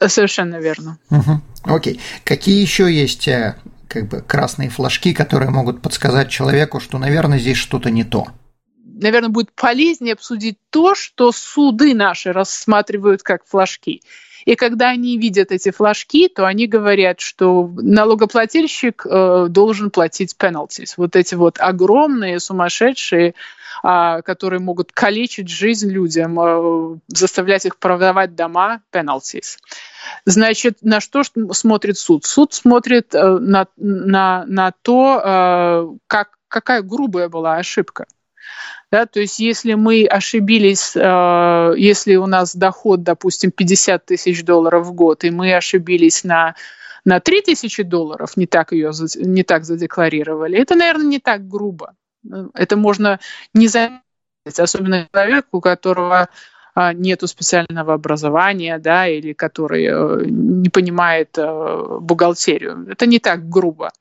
Совершенно 0.00 0.56
верно. 0.56 0.96
Угу. 1.10 1.40
Окей. 1.64 2.00
Какие 2.24 2.62
еще 2.62 2.90
есть 2.90 3.28
э, 3.28 3.56
как 3.94 4.08
бы 4.08 4.20
красные 4.20 4.70
флажки, 4.70 5.14
которые 5.14 5.50
могут 5.50 5.80
подсказать 5.80 6.28
человеку, 6.28 6.80
что, 6.80 6.98
наверное, 6.98 7.38
здесь 7.38 7.56
что-то 7.56 7.90
не 7.90 8.02
то? 8.02 8.26
Наверное, 8.84 9.30
будет 9.30 9.52
полезнее 9.52 10.14
обсудить 10.14 10.58
то, 10.70 10.94
что 10.96 11.30
суды 11.30 11.94
наши 11.94 12.32
рассматривают 12.32 13.22
как 13.22 13.46
флажки. 13.46 14.02
И 14.44 14.56
когда 14.56 14.90
они 14.90 15.16
видят 15.16 15.52
эти 15.52 15.70
флажки, 15.70 16.28
то 16.28 16.44
они 16.44 16.66
говорят, 16.66 17.20
что 17.20 17.70
налогоплательщик 17.76 19.06
э, 19.06 19.46
должен 19.48 19.90
платить 19.90 20.36
penalties. 20.38 20.94
Вот 20.96 21.16
эти 21.16 21.34
вот 21.36 21.56
огромные, 21.60 22.40
сумасшедшие 22.40 23.34
которые 23.82 24.60
могут 24.60 24.92
калечить 24.92 25.48
жизнь 25.48 25.90
людям, 25.90 26.38
а, 26.40 26.98
заставлять 27.08 27.66
их 27.66 27.78
продавать 27.78 28.34
дома, 28.34 28.82
penalties. 28.92 29.56
Значит, 30.24 30.78
на 30.82 31.00
что 31.00 31.22
смотрит 31.52 31.98
суд? 31.98 32.24
Суд 32.24 32.52
смотрит 32.52 33.14
э, 33.14 33.38
на, 33.38 33.66
на, 33.76 34.44
на 34.46 34.72
то, 34.82 35.22
э, 35.24 35.96
как, 36.06 36.36
какая 36.48 36.82
грубая 36.82 37.28
была 37.28 37.56
ошибка. 37.56 38.06
Да, 38.90 39.06
то 39.06 39.20
есть 39.20 39.38
если 39.38 39.74
мы 39.74 40.06
ошибились, 40.06 40.92
э, 40.94 41.74
если 41.76 42.16
у 42.16 42.26
нас 42.26 42.54
доход, 42.54 43.02
допустим, 43.02 43.50
50 43.50 44.06
тысяч 44.06 44.44
долларов 44.44 44.86
в 44.86 44.92
год, 44.92 45.24
и 45.24 45.30
мы 45.30 45.54
ошибились 45.54 46.24
на 46.24 46.54
на 47.06 47.20
3 47.20 47.42
тысячи 47.42 47.82
долларов, 47.82 48.34
не 48.36 48.46
так 48.46 48.72
ее 48.72 48.90
не 49.16 49.42
так 49.42 49.64
задекларировали, 49.64 50.58
это, 50.58 50.74
наверное, 50.74 51.06
не 51.06 51.18
так 51.18 51.46
грубо. 51.46 51.94
Это 52.54 52.76
можно 52.76 53.20
не 53.52 53.68
заметить, 53.68 54.00
особенно 54.58 55.08
человек, 55.12 55.46
у 55.52 55.60
которого 55.60 56.28
а, 56.74 56.92
нет 56.92 57.22
специального 57.28 57.94
образования, 57.94 58.78
да, 58.78 59.06
или 59.06 59.32
который 59.32 59.84
э, 59.84 60.24
не 60.26 60.68
понимает 60.68 61.38
э, 61.38 61.98
бухгалтерию. 62.00 62.88
Это 62.90 63.06
не 63.06 63.20
так 63.20 63.48
грубо. 63.48 63.92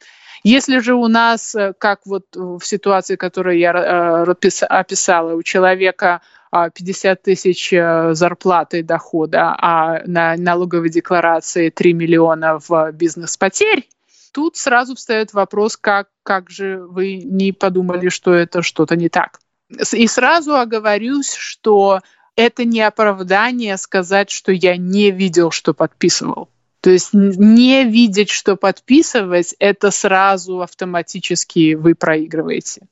Если 0.43 0.79
же 0.79 0.95
у 0.95 1.07
нас, 1.07 1.53
э, 1.53 1.73
как 1.77 1.99
вот 2.05 2.25
в 2.35 2.61
ситуации, 2.63 3.15
которую 3.15 3.59
я 3.59 4.23
описала, 4.69 5.35
у 5.35 5.43
человека 5.43 6.21
50 6.51 7.11
а, 7.11 7.21
тысяч 7.23 7.69
зарплаты 7.71 8.79
и 8.79 8.83
дохода, 8.83 9.55
а 9.57 10.01
на 10.05 10.35
налоговой 10.35 10.89
декларации 10.89 11.69
3 11.69 11.93
миллиона 11.93 12.59
в 12.67 12.91
бизнес-потерь, 12.91 13.87
тут 14.33 14.57
сразу 14.57 14.95
встает 14.95 15.33
вопрос, 15.33 15.77
как, 15.77 16.09
как 16.23 16.49
же 16.49 16.85
вы 16.85 17.17
не 17.17 17.53
подумали, 17.53 18.09
что 18.09 18.33
это 18.33 18.61
что-то 18.61 18.97
не 18.97 19.07
так. 19.07 19.39
И 19.93 20.07
сразу 20.07 20.55
оговорюсь, 20.55 21.33
что 21.33 22.01
это 22.35 22.65
не 22.65 22.81
оправдание 22.81 23.77
сказать, 23.77 24.29
что 24.29 24.51
я 24.51 24.75
не 24.75 25.11
видел, 25.11 25.51
что 25.51 25.73
подписывал. 25.73 26.49
То 26.81 26.89
есть 26.89 27.13
не 27.13 27.85
видеть, 27.85 28.29
что 28.29 28.57
подписывать, 28.57 29.55
это 29.59 29.89
сразу 29.89 30.61
автоматически 30.61 31.75
вы 31.75 31.95
проигрываете 31.95 32.87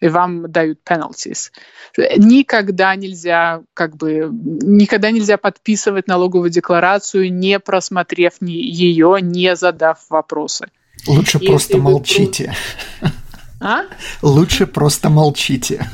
и 0.00 0.08
вам 0.08 0.50
дают 0.50 0.80
penalties. 0.88 1.50
Никогда 2.16 2.94
нельзя, 2.96 3.62
как 3.74 3.96
бы, 3.96 4.28
никогда 4.32 5.10
нельзя 5.10 5.36
подписывать 5.36 6.08
налоговую 6.08 6.50
декларацию, 6.50 7.32
не 7.32 7.58
просмотрев 7.60 8.34
ее, 8.40 9.18
не 9.20 9.54
задав 9.56 9.98
вопросы. 10.08 10.68
Лучше 11.06 11.38
Если 11.38 11.46
просто 11.46 11.78
молчите. 11.78 12.54
А? 13.60 13.82
Лучше 14.22 14.66
просто 14.66 15.10
молчите. 15.10 15.86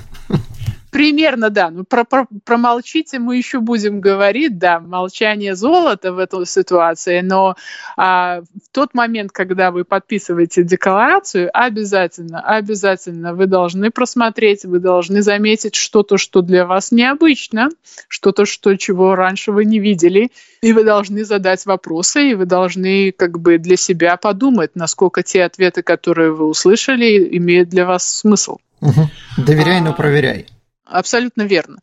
Примерно, 0.91 1.51
да. 1.51 1.71
Ну, 1.71 1.85
про, 1.85 2.05
про, 2.05 2.27
промолчите 2.45 3.19
мы 3.19 3.37
еще 3.37 3.61
будем 3.61 4.01
говорить, 4.01 4.59
да, 4.59 4.81
молчание 4.81 5.55
золота 5.55 6.13
в 6.13 6.19
этой 6.19 6.47
ситуации, 6.47 7.21
но 7.21 7.57
а, 7.97 8.41
в 8.41 8.73
тот 8.73 8.95
момент, 8.95 9.33
когда 9.33 9.71
вы 9.71 9.85
подписываете 9.85 10.63
декларацию, 10.63 11.51
обязательно, 11.53 12.41
обязательно 12.41 13.35
вы 13.35 13.47
должны 13.47 13.91
просмотреть, 13.91 14.65
вы 14.65 14.79
должны 14.79 15.23
заметить 15.23 15.75
что-то, 15.75 16.19
что 16.19 16.43
для 16.43 16.67
вас 16.67 16.93
необычно, 16.93 17.69
что-то, 18.09 18.47
что, 18.47 18.75
чего 18.77 19.15
раньше 19.15 19.53
вы 19.53 19.65
не 19.65 19.79
видели, 19.79 20.31
и 20.63 20.73
вы 20.73 20.85
должны 20.85 21.25
задать 21.25 21.67
вопросы, 21.67 22.31
и 22.31 22.35
вы 22.35 22.47
должны 22.47 23.13
как 23.13 23.39
бы 23.39 23.59
для 23.59 23.77
себя 23.77 24.17
подумать, 24.17 24.73
насколько 24.75 25.23
те 25.23 25.45
ответы, 25.45 25.83
которые 25.83 26.33
вы 26.33 26.47
услышали, 26.47 27.37
имеют 27.37 27.69
для 27.69 27.87
вас 27.87 28.07
смысл. 28.07 28.59
Угу. 28.81 29.09
Доверяй, 29.39 29.81
но 29.81 29.93
проверяй. 29.93 30.47
Абсолютно 30.87 31.43
верно. 31.43 31.79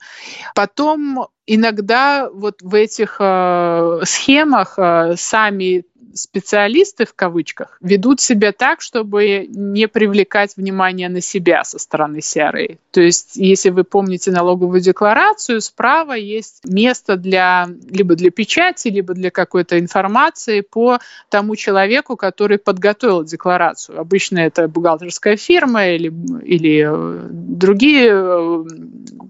Потом 0.56 1.28
иногда 1.46 2.30
вот 2.32 2.62
в 2.62 2.74
этих 2.74 3.18
э, 3.20 4.00
схемах 4.06 4.80
э, 4.80 5.16
сами 5.18 5.84
специалисты 6.14 7.06
в 7.06 7.14
кавычках 7.14 7.78
ведут 7.82 8.22
себя 8.22 8.52
так, 8.52 8.82
чтобы 8.82 9.48
не 9.48 9.88
привлекать 9.88 10.56
внимание 10.58 11.10
на 11.10 11.22
себя 11.22 11.64
со 11.64 11.80
стороны 11.80 12.18
CRA. 12.18 12.78
То 12.92 13.02
есть, 13.02 13.36
если 13.36 13.70
вы 13.70 13.84
помните 13.84 14.32
налоговую 14.32 14.82
декларацию, 14.82 15.62
справа 15.62 16.14
есть 16.14 16.62
место 16.66 17.16
для 17.16 17.68
либо 17.90 18.16
для 18.16 18.32
печати, 18.32 18.88
либо 18.90 19.14
для 19.14 19.32
какой-то 19.32 19.80
информации 19.80 20.62
по 20.62 21.00
тому 21.30 21.56
человеку, 21.56 22.16
который 22.16 22.58
подготовил 22.58 23.24
декларацию. 23.24 24.00
Обычно 24.00 24.40
это 24.40 24.68
бухгалтерская 24.68 25.38
фирма 25.38 25.88
или, 25.88 26.14
или 26.44 26.86
э, 26.88 27.28
другие 27.32 28.10
э, 28.12 28.64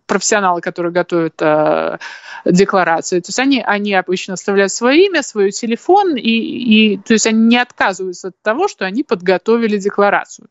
профессионалы, 0.06 0.62
которые 0.62 0.92
готовят 0.92 1.42
э, 1.42 1.98
декларацию. 2.46 3.22
То 3.22 3.30
есть 3.30 3.40
они, 3.40 3.62
они 3.66 3.94
обычно 3.94 4.34
оставляют 4.34 4.72
свое 4.72 5.06
имя, 5.06 5.24
свой 5.24 5.52
телефон, 5.52 6.16
и, 6.16 6.32
и 6.74 6.98
то 6.98 7.14
есть 7.14 7.28
они 7.28 7.40
не 7.40 7.58
отказываются 7.58 8.30
от 8.30 8.42
того, 8.42 8.68
что 8.68 8.86
они 8.86 9.04
подготовили 9.04 9.78
декларацию. 9.78 10.48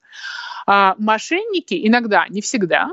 А 0.66 0.94
мошенники 0.98 1.80
иногда, 1.86 2.26
не 2.28 2.40
всегда, 2.40 2.90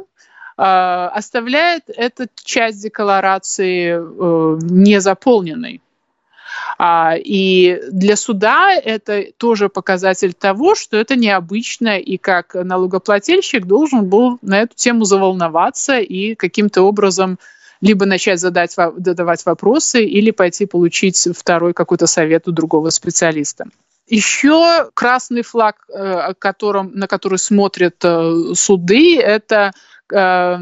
а, 0.57 1.09
оставляют 1.09 1.83
эту 1.87 2.25
часть 2.43 2.81
декларации 2.81 3.93
э, 3.93 4.59
незаполненной. 4.63 5.81
А, 6.79 7.13
и 7.17 7.79
для 7.91 8.15
суда 8.15 8.73
это 8.73 9.25
тоже 9.37 9.69
показатель 9.69 10.33
того, 10.33 10.73
что 10.73 10.97
это 10.97 11.15
необычно, 11.15 11.99
и 11.99 12.17
как 12.17 12.55
налогоплательщик 12.55 13.65
должен 13.65 14.09
был 14.09 14.39
на 14.41 14.61
эту 14.61 14.75
тему 14.75 15.05
заволноваться 15.05 15.99
и 15.99 16.33
каким-то 16.33 16.81
образом 16.81 17.37
либо 17.81 18.05
начать 18.05 18.39
задать, 18.39 18.73
задавать 18.73 19.45
вопросы, 19.45 20.03
или 20.03 20.31
пойти 20.31 20.65
получить 20.65 21.27
второй 21.35 21.73
какой-то 21.73 22.07
совет 22.07 22.47
у 22.47 22.51
другого 22.51 22.89
специалиста. 22.89 23.65
Еще 24.09 24.89
красный 24.95 25.43
флаг, 25.43 25.85
э, 25.87 26.33
которым, 26.39 26.91
на 26.95 27.07
который 27.07 27.37
смотрят 27.37 28.03
э, 28.03 28.53
суды, 28.55 29.19
это 29.19 29.71
э, 30.11 30.57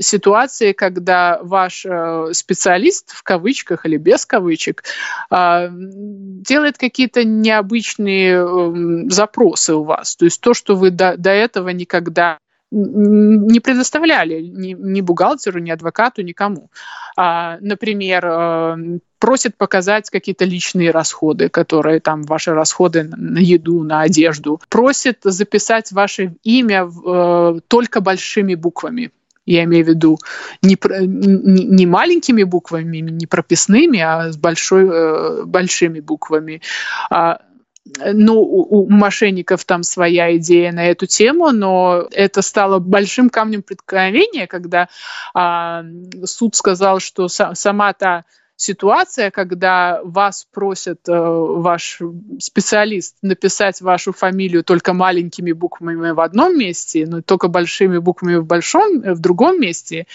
ситуации, 0.00 0.72
когда 0.72 1.40
ваш 1.42 1.86
специалист, 2.32 3.10
в 3.12 3.22
кавычках 3.22 3.86
или 3.86 3.96
без 3.96 4.26
кавычек, 4.26 4.84
делает 5.30 6.76
какие-то 6.78 7.24
необычные 7.24 8.34
эм, 8.34 9.10
запросы 9.10 9.74
у 9.74 9.84
вас. 9.84 10.16
То 10.16 10.26
есть 10.26 10.40
то, 10.40 10.52
что 10.52 10.76
вы 10.76 10.90
до, 10.90 11.16
до 11.16 11.30
этого 11.30 11.70
никогда 11.70 12.38
не 12.70 13.60
предоставляли 13.60 14.40
ни, 14.42 14.74
ни 14.78 15.00
бухгалтеру, 15.00 15.58
ни 15.58 15.70
адвокату, 15.70 16.22
никому. 16.22 16.70
А, 17.16 17.58
например, 17.60 18.24
э, 18.26 18.98
просят 19.18 19.56
показать 19.56 20.08
какие-то 20.10 20.44
личные 20.44 20.90
расходы, 20.90 21.48
которые 21.48 22.00
там 22.00 22.22
ваши 22.22 22.52
расходы 22.52 23.04
на 23.04 23.38
еду, 23.38 23.82
на 23.82 24.02
одежду. 24.02 24.60
Просят 24.68 25.18
записать 25.24 25.92
ваше 25.92 26.34
имя 26.44 26.88
э, 26.88 27.60
только 27.68 28.00
большими 28.00 28.54
буквами. 28.54 29.10
Я 29.46 29.64
имею 29.64 29.84
в 29.84 29.88
виду 29.88 30.18
не, 30.62 30.78
не, 31.06 31.64
не 31.64 31.86
маленькими 31.86 32.44
буквами, 32.44 32.98
не 32.98 33.26
прописными, 33.26 33.98
а 33.98 34.30
с 34.30 34.36
большой, 34.36 34.88
э, 34.88 35.44
большими 35.44 36.00
буквами. 36.00 36.62
А, 37.10 37.40
ну, 37.84 38.40
у 38.40 38.88
мошенников 38.90 39.64
там 39.64 39.82
своя 39.82 40.36
идея 40.36 40.72
на 40.72 40.86
эту 40.86 41.06
тему, 41.06 41.50
но 41.50 42.06
это 42.10 42.42
стало 42.42 42.78
большим 42.78 43.30
камнем 43.30 43.62
преткновения, 43.62 44.46
когда 44.46 44.88
а, 45.34 45.84
суд 46.24 46.54
сказал, 46.54 47.00
что 47.00 47.28
сама 47.28 47.92
та 47.94 48.24
ситуация, 48.60 49.30
когда 49.30 50.02
вас 50.04 50.46
просит 50.52 51.08
э, 51.08 51.12
ваш 51.12 52.00
специалист 52.38 53.16
написать 53.22 53.80
вашу 53.80 54.12
фамилию 54.12 54.62
только 54.62 54.92
маленькими 54.92 55.52
буквами 55.52 56.10
в 56.10 56.20
одном 56.20 56.58
месте, 56.58 57.06
но 57.06 57.22
только 57.22 57.48
большими 57.48 57.96
буквами 57.96 58.36
в 58.36 58.44
большом, 58.44 59.00
в 59.00 59.18
другом 59.18 59.58
месте. 59.58 60.06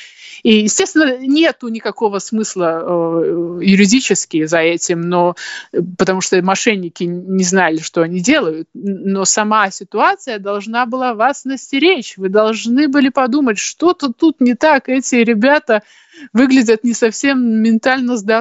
И, 0.44 0.62
естественно, 0.62 1.18
нету 1.18 1.70
никакого 1.70 2.20
смысла 2.20 2.84
э, 2.84 3.60
юридически 3.64 4.46
за 4.46 4.60
этим, 4.60 5.02
но 5.02 5.36
потому 5.98 6.22
что 6.22 6.40
мошенники 6.44 7.04
не 7.04 7.44
знали, 7.44 7.80
что 7.80 8.04
они 8.04 8.20
делают. 8.20 8.70
Но 8.76 9.26
сама 9.26 9.72
ситуация 9.72 10.38
должна 10.38 10.86
была 10.86 11.16
вас 11.16 11.46
настеречь. 11.46 12.16
Вы 12.18 12.30
должны 12.30 12.90
были 12.90 13.10
подумать, 13.10 13.58
что-то 13.58 14.14
тут 14.14 14.40
не 14.40 14.54
так. 14.54 14.88
Эти 14.88 15.16
ребята 15.16 15.82
выглядят 16.34 16.84
не 16.84 16.94
совсем 16.94 17.44
ментально 17.62 18.18
здоровыми, 18.18 18.35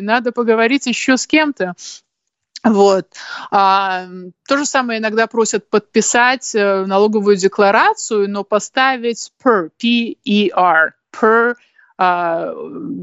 надо 0.00 0.32
поговорить 0.32 0.86
еще 0.86 1.16
с 1.16 1.26
кем-то. 1.26 1.74
Вот. 2.62 3.06
А, 3.50 4.06
то 4.46 4.58
же 4.58 4.66
самое 4.66 5.00
иногда 5.00 5.26
просят 5.26 5.70
подписать 5.70 6.54
э, 6.54 6.84
налоговую 6.84 7.36
декларацию, 7.36 8.28
но 8.28 8.44
поставить 8.44 9.32
per, 9.42 9.70
P-E-R, 9.80 10.94
per, 11.10 11.54
а, 11.96 12.54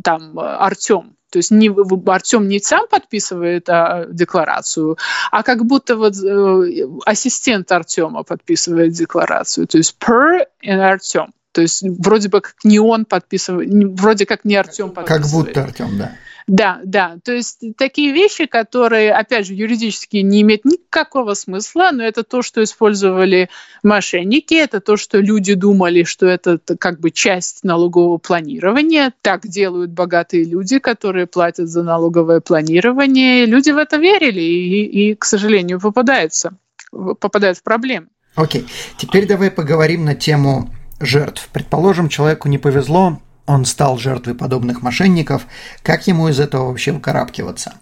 там, 0.03 0.37
Артем. 0.37 1.15
То 1.31 1.39
есть 1.39 1.51
не, 1.51 1.69
Артем 2.09 2.47
не 2.47 2.59
сам 2.59 2.87
подписывает 2.87 3.67
а, 3.67 4.05
декларацию, 4.05 4.97
а 5.31 5.43
как 5.43 5.65
будто 5.65 5.97
вот 5.97 6.15
э, 6.15 6.87
ассистент 7.05 7.71
Артема 7.71 8.23
подписывает 8.23 8.93
декларацию. 8.93 9.67
То 9.67 9.77
есть 9.77 9.97
per 9.99 10.45
и 10.61 10.69
Артем. 10.69 11.33
То 11.51 11.61
есть 11.61 11.83
вроде 11.83 12.29
бы 12.29 12.41
как 12.41 12.55
не 12.63 12.79
он 12.79 13.05
подписывает, 13.05 13.69
вроде 13.99 14.27
как 14.27 14.45
не 14.45 14.55
Артем 14.55 14.91
подписывает. 14.91 15.23
Как 15.23 15.31
будто 15.31 15.63
Артем, 15.63 15.97
да. 15.97 16.11
Да, 16.47 16.79
да. 16.85 17.17
То 17.25 17.33
есть 17.33 17.61
такие 17.77 18.13
вещи, 18.13 18.45
которые, 18.45 19.11
опять 19.11 19.45
же, 19.45 19.53
юридически 19.53 20.17
не 20.17 20.41
имеют 20.41 20.63
никакого 20.63 21.33
смысла, 21.33 21.89
но 21.91 22.03
это 22.03 22.23
то, 22.23 22.41
что 22.41 22.63
использовали 22.63 23.49
мошенники, 23.83 24.53
это 24.53 24.79
то, 24.79 24.95
что 24.95 25.19
люди 25.19 25.55
думали, 25.55 26.03
что 26.03 26.25
это 26.25 26.57
как 26.79 27.01
бы 27.01 27.11
часть 27.11 27.65
налогового 27.65 28.17
планирования. 28.17 29.13
Так 29.21 29.45
делают 29.45 29.91
богатые 29.91 30.45
люди, 30.45 30.79
которые 30.79 31.27
платят 31.27 31.67
за 31.67 31.83
налоговое 31.83 32.39
планирование. 32.39 33.45
Люди 33.45 33.71
в 33.71 33.77
это 33.77 33.97
верили 33.97 34.41
и, 34.41 35.09
и 35.09 35.15
к 35.15 35.25
сожалению, 35.25 35.81
попадаются, 35.81 36.57
попадают 36.91 37.57
в 37.57 37.63
проблемы. 37.63 38.07
Окей, 38.35 38.65
теперь 38.97 39.27
давай 39.27 39.51
поговорим 39.51 40.05
на 40.05 40.15
тему 40.15 40.73
жертв. 41.01 41.49
Предположим, 41.51 42.07
человеку 42.07 42.47
не 42.47 42.57
повезло, 42.57 43.19
он 43.47 43.65
стал 43.65 43.97
жертвой 43.97 44.35
подобных 44.35 44.81
мошенников. 44.81 45.47
Как 45.81 46.05
ему 46.05 46.27
из 46.27 46.39
этого 46.39 46.67
вообще 46.67 46.91
выкарабкиваться? 46.91 47.73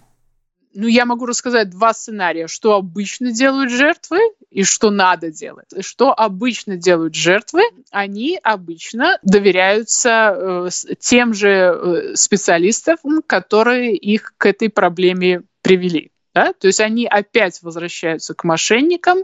Ну, 0.78 0.88
я 0.88 1.06
могу 1.06 1.26
рассказать 1.26 1.70
два 1.70 1.94
сценария, 1.94 2.48
что 2.48 2.74
обычно 2.74 3.32
делают 3.32 3.72
жертвы 3.72 4.20
и 4.52 4.64
что 4.64 4.90
надо 4.92 5.32
делать. 5.32 5.70
Что 5.80 6.12
обычно 6.12 6.76
делают 6.76 7.16
жертвы? 7.16 7.62
Они 7.92 8.38
обычно 8.44 9.18
доверяются 9.24 10.36
э, 10.36 10.70
тем 11.00 11.34
же 11.34 11.50
э, 11.50 12.16
специалистам, 12.16 12.98
которые 13.26 13.96
их 13.96 14.34
к 14.38 14.46
этой 14.46 14.70
проблеме 14.70 15.44
привели. 15.62 16.12
Да? 16.34 16.52
То 16.52 16.68
есть 16.68 16.82
они 16.82 17.08
опять 17.08 17.62
возвращаются 17.62 18.34
к 18.34 18.44
мошенникам 18.44 19.20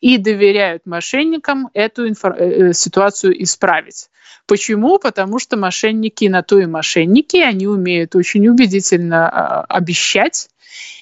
и 0.00 0.18
доверяют 0.18 0.84
мошенникам 0.84 1.70
эту 1.72 2.06
инфор- 2.06 2.36
э, 2.36 2.68
э, 2.68 2.72
ситуацию 2.74 3.42
исправить. 3.42 4.10
Почему? 4.46 4.98
Потому 4.98 5.38
что 5.38 5.56
мошенники 5.56 6.26
на 6.26 6.42
то 6.42 6.58
и 6.58 6.66
мошенники, 6.66 7.36
они 7.36 7.66
умеют 7.66 8.14
очень 8.16 8.48
убедительно 8.48 9.28
а, 9.28 9.64
обещать 9.68 10.48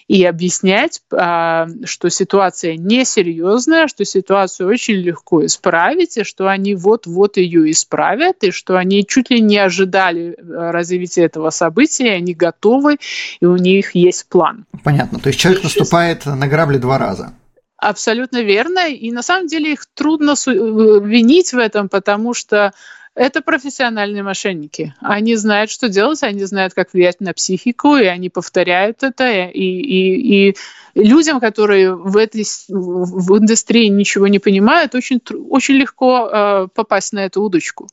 и 0.09 0.24
объяснять, 0.24 1.03
а, 1.12 1.68
что 1.85 2.11
ситуация 2.11 2.76
несерьезная, 2.76 3.87
что 3.87 4.05
ситуацию 4.05 4.68
очень 4.68 4.94
легко 4.94 5.46
исправить, 5.46 6.16
и 6.16 6.24
что 6.24 6.48
они 6.48 6.74
вот-вот 6.74 7.37
ее 7.37 7.70
исправят, 7.70 8.42
и 8.42 8.50
что 8.50 8.76
они 8.76 9.07
чуть 9.07 9.31
ли 9.31 9.40
не 9.40 9.59
ожидали 9.59 10.37
э, 10.37 10.70
развития 10.72 11.22
этого 11.22 11.50
события, 11.50 12.11
они 12.12 12.35
готовы, 12.35 12.98
и 13.40 13.46
у 13.46 13.57
них 13.57 13.94
есть 13.94 14.29
план. 14.29 14.66
Понятно. 14.83 15.20
То 15.20 15.29
есть 15.29 15.38
человек 15.38 15.62
наступает 15.62 16.26
на 16.26 16.48
грабли 16.48 16.79
два 16.79 16.98
раза. 16.98 17.33
Абсолютно 17.76 18.42
верно. 18.42 18.88
И 18.88 19.11
на 19.11 19.22
самом 19.22 19.46
деле 19.46 19.72
их 19.72 19.87
трудно 19.94 20.33
э, 20.33 20.50
винить 20.50 21.53
в 21.53 21.59
этом, 21.59 21.88
потому 21.88 22.35
что 22.35 22.72
это 23.14 23.42
профессиональные 23.42 24.22
мошенники. 24.22 24.94
Они 25.00 25.36
знают, 25.36 25.70
что 25.70 25.88
делать, 25.88 26.22
они 26.22 26.44
знают, 26.44 26.74
как 26.74 26.92
влиять 26.92 27.20
на 27.20 27.32
психику, 27.32 27.96
и 27.96 28.04
они 28.04 28.30
повторяют 28.30 29.02
это. 29.02 29.48
И, 29.48 29.62
и, 29.62 30.50
и 30.50 30.56
людям, 30.94 31.40
которые 31.40 31.94
в 31.94 32.16
этой 32.16 32.44
в 32.68 33.38
индустрии 33.38 33.88
ничего 33.88 34.28
не 34.28 34.38
понимают, 34.38 34.94
очень, 34.94 35.20
очень 35.48 35.74
легко 35.74 36.28
э, 36.28 36.68
попасть 36.74 37.12
на 37.12 37.24
эту 37.24 37.42
удочку. 37.42 37.88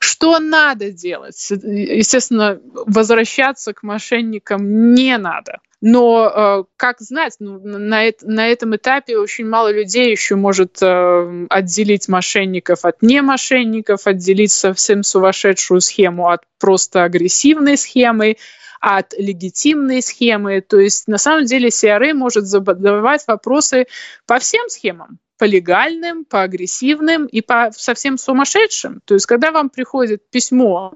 Что 0.00 0.38
надо 0.38 0.90
делать? 0.90 1.50
Естественно, 1.50 2.58
возвращаться 2.86 3.74
к 3.74 3.82
мошенникам 3.82 4.94
не 4.94 5.18
надо. 5.18 5.58
Но 5.82 6.26
э, 6.26 6.64
как 6.76 7.00
знать, 7.00 7.36
ну, 7.38 7.58
на, 7.58 8.04
на 8.22 8.48
этом 8.48 8.76
этапе 8.76 9.18
очень 9.18 9.46
мало 9.46 9.70
людей 9.70 10.10
еще 10.10 10.36
может 10.36 10.78
э, 10.82 11.46
отделить 11.50 12.08
мошенников 12.08 12.86
от 12.86 13.02
немошенников, 13.02 14.06
отделить 14.06 14.52
совсем 14.52 15.02
сумасшедшую 15.02 15.82
схему 15.82 16.28
от 16.28 16.42
просто 16.58 17.04
агрессивной 17.04 17.76
схемы. 17.76 18.36
от 18.80 19.12
легитимной 19.18 20.00
схемы. 20.00 20.62
То 20.62 20.78
есть 20.78 21.08
на 21.08 21.18
самом 21.18 21.44
деле 21.44 21.68
CRA 21.68 22.14
может 22.14 22.46
задавать 22.46 23.24
вопросы 23.26 23.86
по 24.26 24.38
всем 24.38 24.70
схемам 24.70 25.18
по 25.40 25.44
легальным, 25.44 26.26
по 26.26 26.42
агрессивным 26.42 27.24
и 27.24 27.40
по 27.40 27.70
совсем 27.74 28.18
сумасшедшим. 28.18 29.00
То 29.06 29.14
есть, 29.14 29.24
когда 29.24 29.52
вам 29.52 29.70
приходит 29.70 30.28
письмо, 30.30 30.92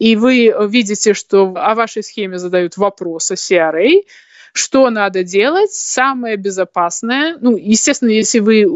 и 0.00 0.16
вы 0.16 0.52
видите, 0.68 1.14
что 1.14 1.54
о 1.56 1.76
вашей 1.76 2.02
схеме 2.02 2.38
задают 2.38 2.76
вопросы 2.76 3.34
CRA, 3.34 4.02
что 4.52 4.90
надо 4.90 5.22
делать, 5.22 5.72
самое 5.72 6.36
безопасное. 6.36 7.38
Ну, 7.40 7.56
естественно, 7.56 8.10
если 8.10 8.40
вы 8.40 8.66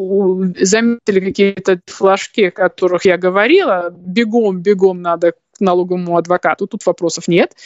заметили 0.60 1.18
какие-то 1.18 1.80
флажки, 1.86 2.42
о 2.42 2.50
которых 2.52 3.04
я 3.04 3.18
говорила, 3.18 3.90
бегом, 3.90 4.62
бегом 4.62 5.02
надо 5.02 5.32
к 5.32 5.36
налоговому 5.58 6.16
адвокату, 6.16 6.68
тут 6.68 6.86
вопросов 6.86 7.26
нет. 7.26 7.56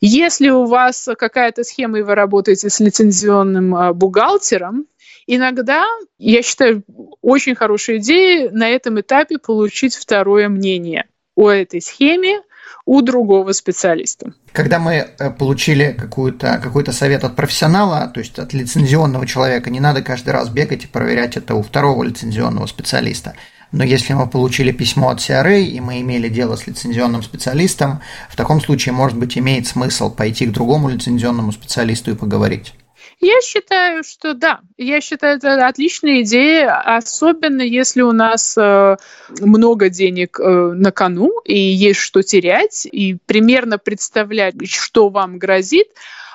Если 0.00 0.48
у 0.48 0.64
вас 0.64 1.08
какая-то 1.16 1.62
схема, 1.62 2.00
и 2.00 2.02
вы 2.02 2.16
работаете 2.16 2.68
с 2.68 2.80
лицензионным 2.80 3.76
а, 3.76 3.92
бухгалтером, 3.92 4.86
иногда, 5.34 5.86
я 6.18 6.42
считаю, 6.42 6.82
очень 7.22 7.54
хорошая 7.54 7.98
идея 7.98 8.50
на 8.50 8.68
этом 8.68 9.00
этапе 9.00 9.38
получить 9.38 9.94
второе 9.94 10.48
мнение 10.48 11.06
о 11.36 11.50
этой 11.50 11.80
схеме, 11.80 12.42
у 12.86 13.02
другого 13.02 13.52
специалиста. 13.52 14.32
Когда 14.52 14.78
мы 14.78 14.92
э, 14.94 15.30
получили 15.30 15.94
какой-то 15.96 16.60
какой 16.62 16.84
совет 16.92 17.24
от 17.24 17.36
профессионала, 17.36 18.10
то 18.12 18.20
есть 18.20 18.38
от 18.38 18.52
лицензионного 18.52 19.26
человека, 19.26 19.70
не 19.70 19.80
надо 19.80 20.02
каждый 20.02 20.30
раз 20.30 20.48
бегать 20.48 20.84
и 20.84 20.88
проверять 20.88 21.36
это 21.36 21.54
у 21.54 21.62
второго 21.62 22.02
лицензионного 22.02 22.66
специалиста. 22.66 23.34
Но 23.72 23.84
если 23.84 24.14
мы 24.14 24.28
получили 24.28 24.72
письмо 24.72 25.10
от 25.10 25.18
CRA, 25.18 25.62
и 25.62 25.78
мы 25.78 26.00
имели 26.00 26.28
дело 26.28 26.56
с 26.56 26.66
лицензионным 26.66 27.22
специалистом, 27.22 28.00
в 28.28 28.34
таком 28.34 28.60
случае, 28.60 28.92
может 28.92 29.16
быть, 29.16 29.38
имеет 29.38 29.68
смысл 29.68 30.10
пойти 30.10 30.46
к 30.46 30.50
другому 30.50 30.88
лицензионному 30.88 31.52
специалисту 31.52 32.10
и 32.10 32.16
поговорить. 32.16 32.74
Я 33.20 33.40
считаю, 33.42 34.02
что 34.02 34.32
да. 34.32 34.60
Я 34.78 35.02
считаю, 35.02 35.36
это 35.36 35.66
отличная 35.66 36.22
идея, 36.22 36.80
особенно 36.80 37.60
если 37.60 38.00
у 38.00 38.12
нас 38.12 38.56
э, 38.56 38.96
много 39.40 39.90
денег 39.90 40.40
э, 40.40 40.72
на 40.74 40.90
кону 40.90 41.30
и 41.44 41.58
есть 41.58 42.00
что 42.00 42.22
терять, 42.22 42.86
и 42.90 43.18
примерно 43.26 43.76
представлять, 43.76 44.54
что 44.66 45.10
вам 45.10 45.38
грозит 45.38 45.88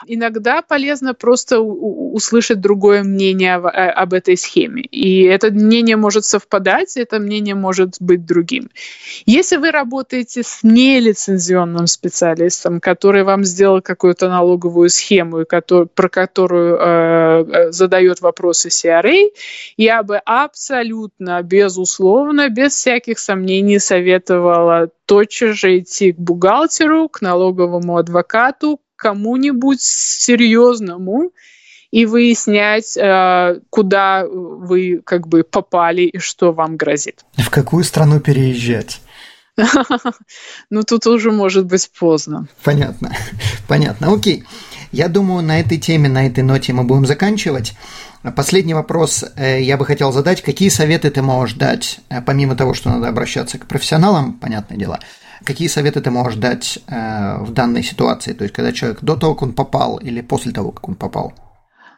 иногда 0.06 0.62
полезно 0.62 1.14
просто 1.14 1.60
услышать 1.60 2.62
другое 2.62 3.04
мнение 3.04 3.56
э, 3.58 3.90
об 3.90 4.14
этой 4.14 4.38
схеме. 4.38 4.82
И 4.84 5.24
это 5.24 5.52
мнение 5.52 5.98
может 5.98 6.26
совпадать, 6.26 6.98
это 6.98 7.20
мнение 7.20 7.56
может 7.56 7.96
быть 8.00 8.26
другим. 8.26 8.70
Если 9.26 9.58
вы 9.58 9.72
работаете 9.72 10.44
с 10.44 10.60
нелицензионным 10.64 11.88
специалистом, 11.88 12.80
который 12.80 13.24
вам 13.24 13.44
сделал 13.44 13.82
какую-то 13.82 14.30
налоговую 14.30 14.90
схему, 14.90 15.46
про 15.46 16.10
которую 16.10 16.78
э, 16.78 17.46
э, 17.48 17.72
задает 17.72 18.22
вопросы 18.22 18.70
CRA, 18.70 19.30
я 19.78 20.04
бы 20.04 20.18
абсолютно, 20.18 21.42
безусловно, 21.42 22.50
без 22.50 22.74
всяких 22.74 23.20
сомнений 23.20 23.80
советовала 23.80 24.90
тотчас 25.06 25.56
же 25.58 25.80
идти 25.80 26.12
к 26.12 26.18
бухгалтеру, 26.18 27.10
к 27.10 27.22
налоговому 27.22 27.98
адвокату, 27.98 28.80
кому-нибудь 28.96 29.82
серьезному 29.82 31.32
и 31.92 32.06
выяснять, 32.06 32.98
э, 32.98 33.60
куда 33.70 34.26
вы 34.28 35.02
как 35.06 35.28
бы 35.28 35.44
попали 35.44 36.02
и 36.02 36.20
что 36.20 36.52
вам 36.52 36.76
грозит. 36.78 37.24
В 37.38 37.50
какую 37.50 37.84
страну 37.84 38.20
переезжать? 38.20 39.02
Ну, 40.70 40.84
тут 40.84 41.08
уже 41.08 41.32
может 41.32 41.66
быть 41.66 41.90
поздно. 41.98 42.48
Понятно. 42.64 43.16
Понятно. 43.68 44.14
Окей. 44.14 44.44
Я 44.92 45.08
думаю, 45.08 45.44
на 45.44 45.60
этой 45.60 45.78
теме, 45.78 46.10
на 46.10 46.28
этой 46.28 46.44
ноте 46.44 46.74
мы 46.74 46.84
будем 46.84 47.06
заканчивать. 47.06 47.74
Последний 48.36 48.74
вопрос 48.74 49.26
э, 49.36 49.62
я 49.62 49.78
бы 49.78 49.86
хотел 49.86 50.12
задать. 50.12 50.42
Какие 50.42 50.70
советы 50.70 51.12
ты 51.12 51.22
можешь 51.22 51.58
дать, 51.58 52.00
э, 52.10 52.22
помимо 52.22 52.56
того, 52.56 52.74
что 52.74 52.90
надо 52.90 53.08
обращаться 53.08 53.58
к 53.58 53.68
профессионалам, 53.68 54.34
понятное 54.34 54.78
дело, 54.78 55.00
Какие 55.44 55.68
советы 55.68 56.02
ты 56.02 56.12
можешь 56.12 56.40
дать 56.40 56.80
э, 56.88 57.38
в 57.40 57.52
данной 57.52 57.84
ситуации? 57.84 58.34
То 58.34 58.44
есть, 58.44 58.54
когда 58.56 58.72
человек 58.72 59.00
до 59.02 59.16
того, 59.16 59.34
как 59.34 59.44
он 59.44 59.54
попал, 59.54 59.98
или 59.98 60.22
после 60.22 60.52
того, 60.52 60.72
как 60.72 60.88
он 60.88 60.96
попал? 60.96 61.34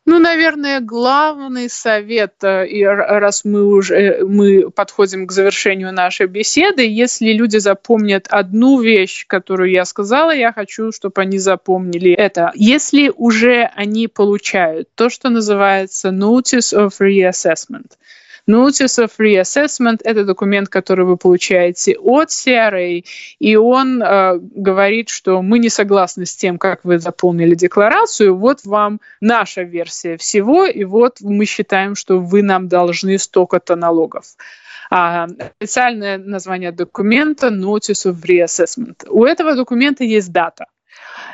Ну, 0.05 0.19
наверное, 0.19 0.79
главный 0.79 1.69
совет, 1.69 2.35
э, 2.41 2.65
и 2.67 2.83
раз 2.85 3.43
мы 3.43 3.65
уже 3.65 3.95
э, 3.95 4.23
мы 4.23 4.71
подходим 4.71 5.27
к 5.27 5.33
завершению 5.33 5.91
нашей 5.93 6.27
беседы, 6.27 6.87
если 6.87 7.33
люди 7.33 7.57
запомнят 7.57 8.27
одну 8.29 8.79
вещь, 8.81 9.25
которую 9.27 9.69
я 9.69 9.83
сказала, 9.85 10.33
я 10.33 10.53
хочу, 10.53 10.91
чтобы 10.91 11.21
они 11.21 11.37
запомнили 11.39 12.13
это. 12.13 12.51
Если 12.55 13.11
уже 13.15 13.69
они 13.75 14.07
получают 14.07 14.87
то, 14.95 15.09
что 15.09 15.29
называется 15.29 16.09
Notice 16.09 16.73
of 16.73 16.93
Reassessment– 16.99 17.91
Notice 18.47 18.97
of 18.99 19.11
Reassessment– 19.19 19.99
это 20.03 20.23
документ, 20.23 20.69
который 20.69 21.05
вы 21.05 21.17
получаете 21.17 21.97
от 21.97 22.29
CRA, 22.29 23.03
и 23.39 23.55
он 23.57 24.01
э, 24.01 24.39
говорит, 24.39 25.09
что 25.09 25.41
мы 25.41 25.59
не 25.59 25.69
согласны 25.69 26.25
с 26.25 26.35
тем, 26.35 26.57
как 26.57 26.85
вы 26.85 26.97
заполнили 26.97 27.55
декларацию, 27.55 28.35
вот 28.37 28.63
вам 28.63 29.01
наша 29.19 29.63
версия 29.63 30.15
всего, 30.15 30.65
и 30.65 30.85
вот 30.85 31.17
мы 31.19 31.45
считаем, 31.45 31.95
что 31.95 32.19
вы 32.19 32.41
нам 32.41 32.69
должны 32.69 33.17
столько-то 33.17 33.75
налогов. 33.75 34.37
А, 34.89 35.27
официальное 35.59 36.17
название 36.17 36.71
документа 36.71 37.47
Notice 37.47 38.09
of 38.09 38.21
Reassessment. 38.23 39.09
У 39.09 39.25
этого 39.25 39.55
документа 39.55 40.05
есть 40.05 40.31
дата– 40.31 40.67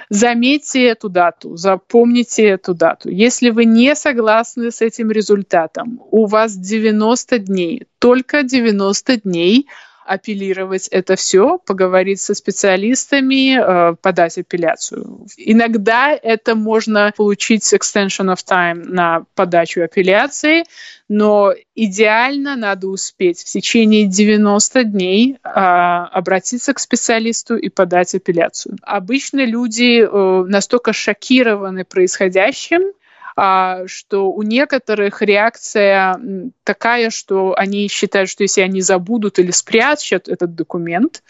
Заметьте 0.09 0.83
эту 0.83 1.09
дату, 1.09 1.55
запомните 1.55 2.43
эту 2.43 2.73
дату. 2.73 3.09
Если 3.09 3.49
вы 3.49 3.65
не 3.65 3.95
согласны 3.95 4.71
с 4.71 4.81
этим 4.81 5.11
результатом, 5.11 6.01
у 6.11 6.25
вас 6.25 6.55
90 6.55 7.39
дней, 7.39 7.87
только 7.99 8.43
90 8.43 9.21
дней 9.21 9.67
апеллировать 10.05 10.87
это 10.89 11.15
все, 11.15 11.57
поговорить 11.57 12.19
со 12.19 12.33
специалистами, 12.33 13.57
э, 13.57 13.95
подать 14.01 14.37
апелляцию. 14.37 15.25
Иногда 15.37 16.11
это 16.11 16.55
можно 16.55 17.11
получить 17.15 17.63
extension 17.73 18.33
of 18.33 18.39
time 18.45 18.83
на 18.85 19.25
подачу 19.35 19.81
апелляции, 19.81 20.63
но 21.07 21.53
идеально 21.75 22.55
надо 22.55 22.87
успеть 22.87 23.41
в 23.41 23.45
течение 23.45 24.05
90 24.05 24.83
дней 24.83 25.37
э, 25.43 25.49
обратиться 25.49 26.73
к 26.73 26.79
специалисту 26.79 27.55
и 27.55 27.69
подать 27.69 28.15
апелляцию. 28.15 28.77
Обычно 28.81 29.45
люди 29.45 30.01
э, 30.01 30.45
настолько 30.47 30.93
шокированы 30.93 31.85
происходящим, 31.85 32.81
а, 32.81 33.02
что 33.35 34.31
у 34.31 34.43
некоторых 34.43 35.21
реакция 35.21 36.19
такая, 36.63 37.09
что 37.09 37.55
они 37.57 37.87
считают, 37.87 38.29
что 38.29 38.43
если 38.43 38.61
они 38.61 38.81
забудут 38.81 39.39
или 39.39 39.51
спрячут 39.51 40.27
этот 40.27 40.55
документ, 40.55 41.23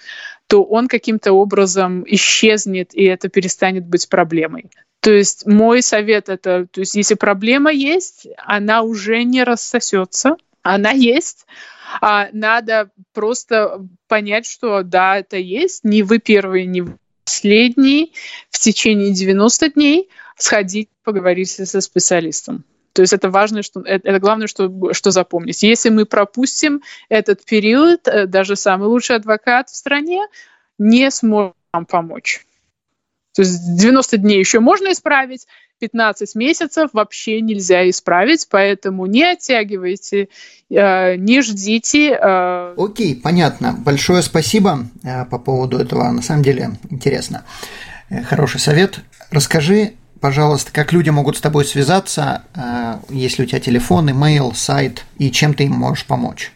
то 0.47 0.63
он 0.63 0.87
каким-то 0.87 1.31
образом 1.31 2.03
исчезнет, 2.05 2.93
и 2.93 3.03
это 3.03 3.29
перестанет 3.29 3.85
быть 3.85 4.09
проблемой. 4.09 4.69
То 4.99 5.11
есть 5.11 5.45
мой 5.45 5.81
совет 5.81 6.29
это, 6.29 6.67
то 6.69 6.79
есть 6.79 6.95
если 6.95 7.15
проблема 7.15 7.71
есть, 7.71 8.27
она 8.37 8.83
уже 8.83 9.23
не 9.23 9.43
рассосется, 9.43 10.37
она 10.61 10.91
есть, 10.91 11.45
а 12.01 12.29
надо 12.31 12.89
просто 13.13 13.85
понять, 14.07 14.45
что 14.45 14.83
да, 14.83 15.17
это 15.17 15.37
есть, 15.37 15.83
не 15.83 16.03
вы 16.03 16.19
первый, 16.19 16.65
не 16.65 16.81
вы 16.81 16.97
последний, 17.25 18.13
в 18.49 18.59
течение 18.59 19.11
90 19.11 19.69
дней 19.71 20.09
сходить 20.35 20.89
поговорить 21.03 21.49
со 21.49 21.81
специалистом. 21.81 22.63
То 22.93 23.01
есть 23.01 23.11
это 23.11 23.29
важно, 23.29 23.63
что 23.63 23.81
это, 23.81 24.07
это 24.07 24.19
главное, 24.19 24.47
что, 24.47 24.93
что 24.93 25.11
запомнить. 25.11 25.63
Если 25.63 25.89
мы 25.89 26.05
пропустим 26.05 26.83
этот 27.09 27.43
период, 27.43 28.07
э, 28.07 28.27
даже 28.27 28.55
самый 28.55 28.87
лучший 28.87 29.15
адвокат 29.15 29.69
в 29.69 29.75
стране 29.75 30.25
не 30.77 31.09
сможет 31.09 31.55
нам 31.73 31.85
помочь. 31.85 32.45
То 33.35 33.41
есть 33.41 33.77
90 33.77 34.17
дней 34.17 34.37
еще 34.37 34.59
можно 34.59 34.91
исправить, 34.91 35.47
15 35.79 36.35
месяцев 36.35 36.91
вообще 36.93 37.41
нельзя 37.41 37.89
исправить, 37.89 38.47
поэтому 38.49 39.07
не 39.07 39.23
оттягивайте, 39.23 40.29
э, 40.69 41.15
не 41.15 41.41
ждите. 41.41 42.11
Э. 42.11 42.75
Окей, 42.77 43.15
понятно. 43.15 43.75
Большое 43.79 44.21
спасибо 44.21 44.85
по 45.31 45.39
поводу 45.39 45.79
этого. 45.79 46.11
На 46.11 46.21
самом 46.21 46.43
деле 46.43 46.77
интересно. 46.91 47.43
Хороший 48.29 48.59
совет. 48.59 48.99
Расскажи 49.31 49.93
пожалуйста, 50.23 50.71
как 50.71 50.93
люди 50.93 51.09
могут 51.09 51.35
с 51.35 51.41
тобой 51.41 51.65
связаться, 51.65 52.43
э, 52.55 52.93
если 53.09 53.43
у 53.43 53.45
тебя 53.45 53.59
телефон, 53.59 54.09
имейл, 54.09 54.53
сайт, 54.53 55.03
и 55.17 55.29
чем 55.29 55.53
ты 55.53 55.65
им 55.65 55.73
можешь 55.73 56.05
помочь? 56.05 56.53